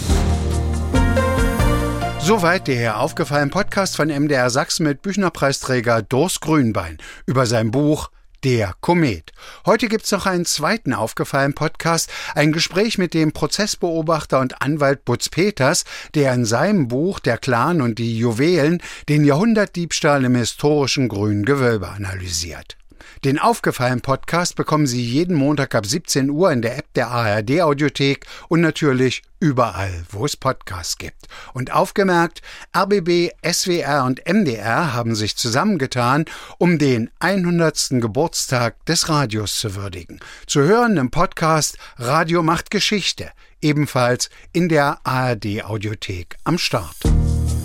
Soweit 2.20 2.70
der 2.70 2.98
aufgefallen 3.02 3.50
Podcast 3.50 3.98
von 3.98 4.08
MDR 4.08 4.50
Sachsen 4.50 4.86
mit 4.86 5.02
Büchnerpreisträger 5.02 6.02
Dors 6.02 6.40
Grünbein 6.40 6.98
über 7.26 7.46
sein 7.46 7.72
Buch 7.72 8.10
der 8.44 8.74
Komet. 8.82 9.32
Heute 9.66 9.88
gibt's 9.88 10.12
noch 10.12 10.26
einen 10.26 10.46
zweiten 10.46 10.94
aufgefallen 10.94 11.54
Podcast, 11.54 12.12
ein 12.36 12.52
Gespräch 12.52 12.98
mit 12.98 13.14
dem 13.14 13.32
Prozessbeobachter 13.32 14.40
und 14.40 14.62
Anwalt 14.62 15.06
Butz 15.06 15.30
Peters, 15.30 15.86
der 16.14 16.34
in 16.34 16.46
seinem 16.46 16.88
Buch 16.88 17.20
Der 17.20 17.38
Clan 17.38 17.82
und 17.82 18.00
die 18.00 18.18
Juwelen 18.18 18.82
den 19.10 19.24
Jahrhundertdiebstahl 19.24 20.26
im 20.26 20.36
historischen 20.36 21.08
Grünen 21.08 21.46
Gewölbe 21.46 21.90
analysiert. 21.90 22.78
Den 23.24 23.40
aufgefallen 23.40 24.02
Podcast 24.02 24.56
bekommen 24.56 24.88
Sie 24.88 25.04
jeden 25.04 25.36
Montag 25.36 25.76
ab 25.76 25.86
17 25.86 26.30
Uhr 26.30 26.52
in 26.52 26.62
der 26.62 26.78
App 26.78 26.94
der 26.94 27.10
ARD 27.10 27.62
Audiothek 27.62 28.26
und 28.50 28.62
natürlich 28.62 29.24
überall, 29.40 30.06
wo 30.10 30.26
es 30.26 30.38
Podcasts 30.38 30.98
gibt. 30.98 31.28
Und 31.54 31.74
aufgemerkt, 31.74 32.42
RBB, 32.76 33.32
SWR 33.46 34.06
und 34.06 34.22
MDR 34.26 34.94
haben 34.94 35.16
sich 35.16 35.36
zusammengetan, 35.36 36.26
um 36.58 36.78
den 36.78 37.10
100. 37.20 38.02
Geburtstag 38.02 38.86
des 38.86 39.10
Radios 39.10 39.60
zu 39.60 39.76
würdigen. 39.76 40.20
Zu 40.48 40.62
hören 40.62 40.98
im 40.98 41.12
Podcast 41.12 41.78
Radio 41.98 42.42
macht 42.42 42.72
Geschichte, 42.72 43.32
ebenfalls 43.62 44.30
in 44.54 44.70
der 44.70 45.00
ARD 45.04 45.66
Audiothek 45.66 46.38
am 46.46 46.58
Start. 46.58 46.96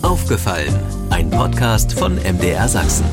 Aufgefallen, 0.02 0.74
ein 1.10 1.30
Podcast 1.30 1.92
von 1.92 2.16
MDR 2.16 2.68
Sachsen. 2.68 3.04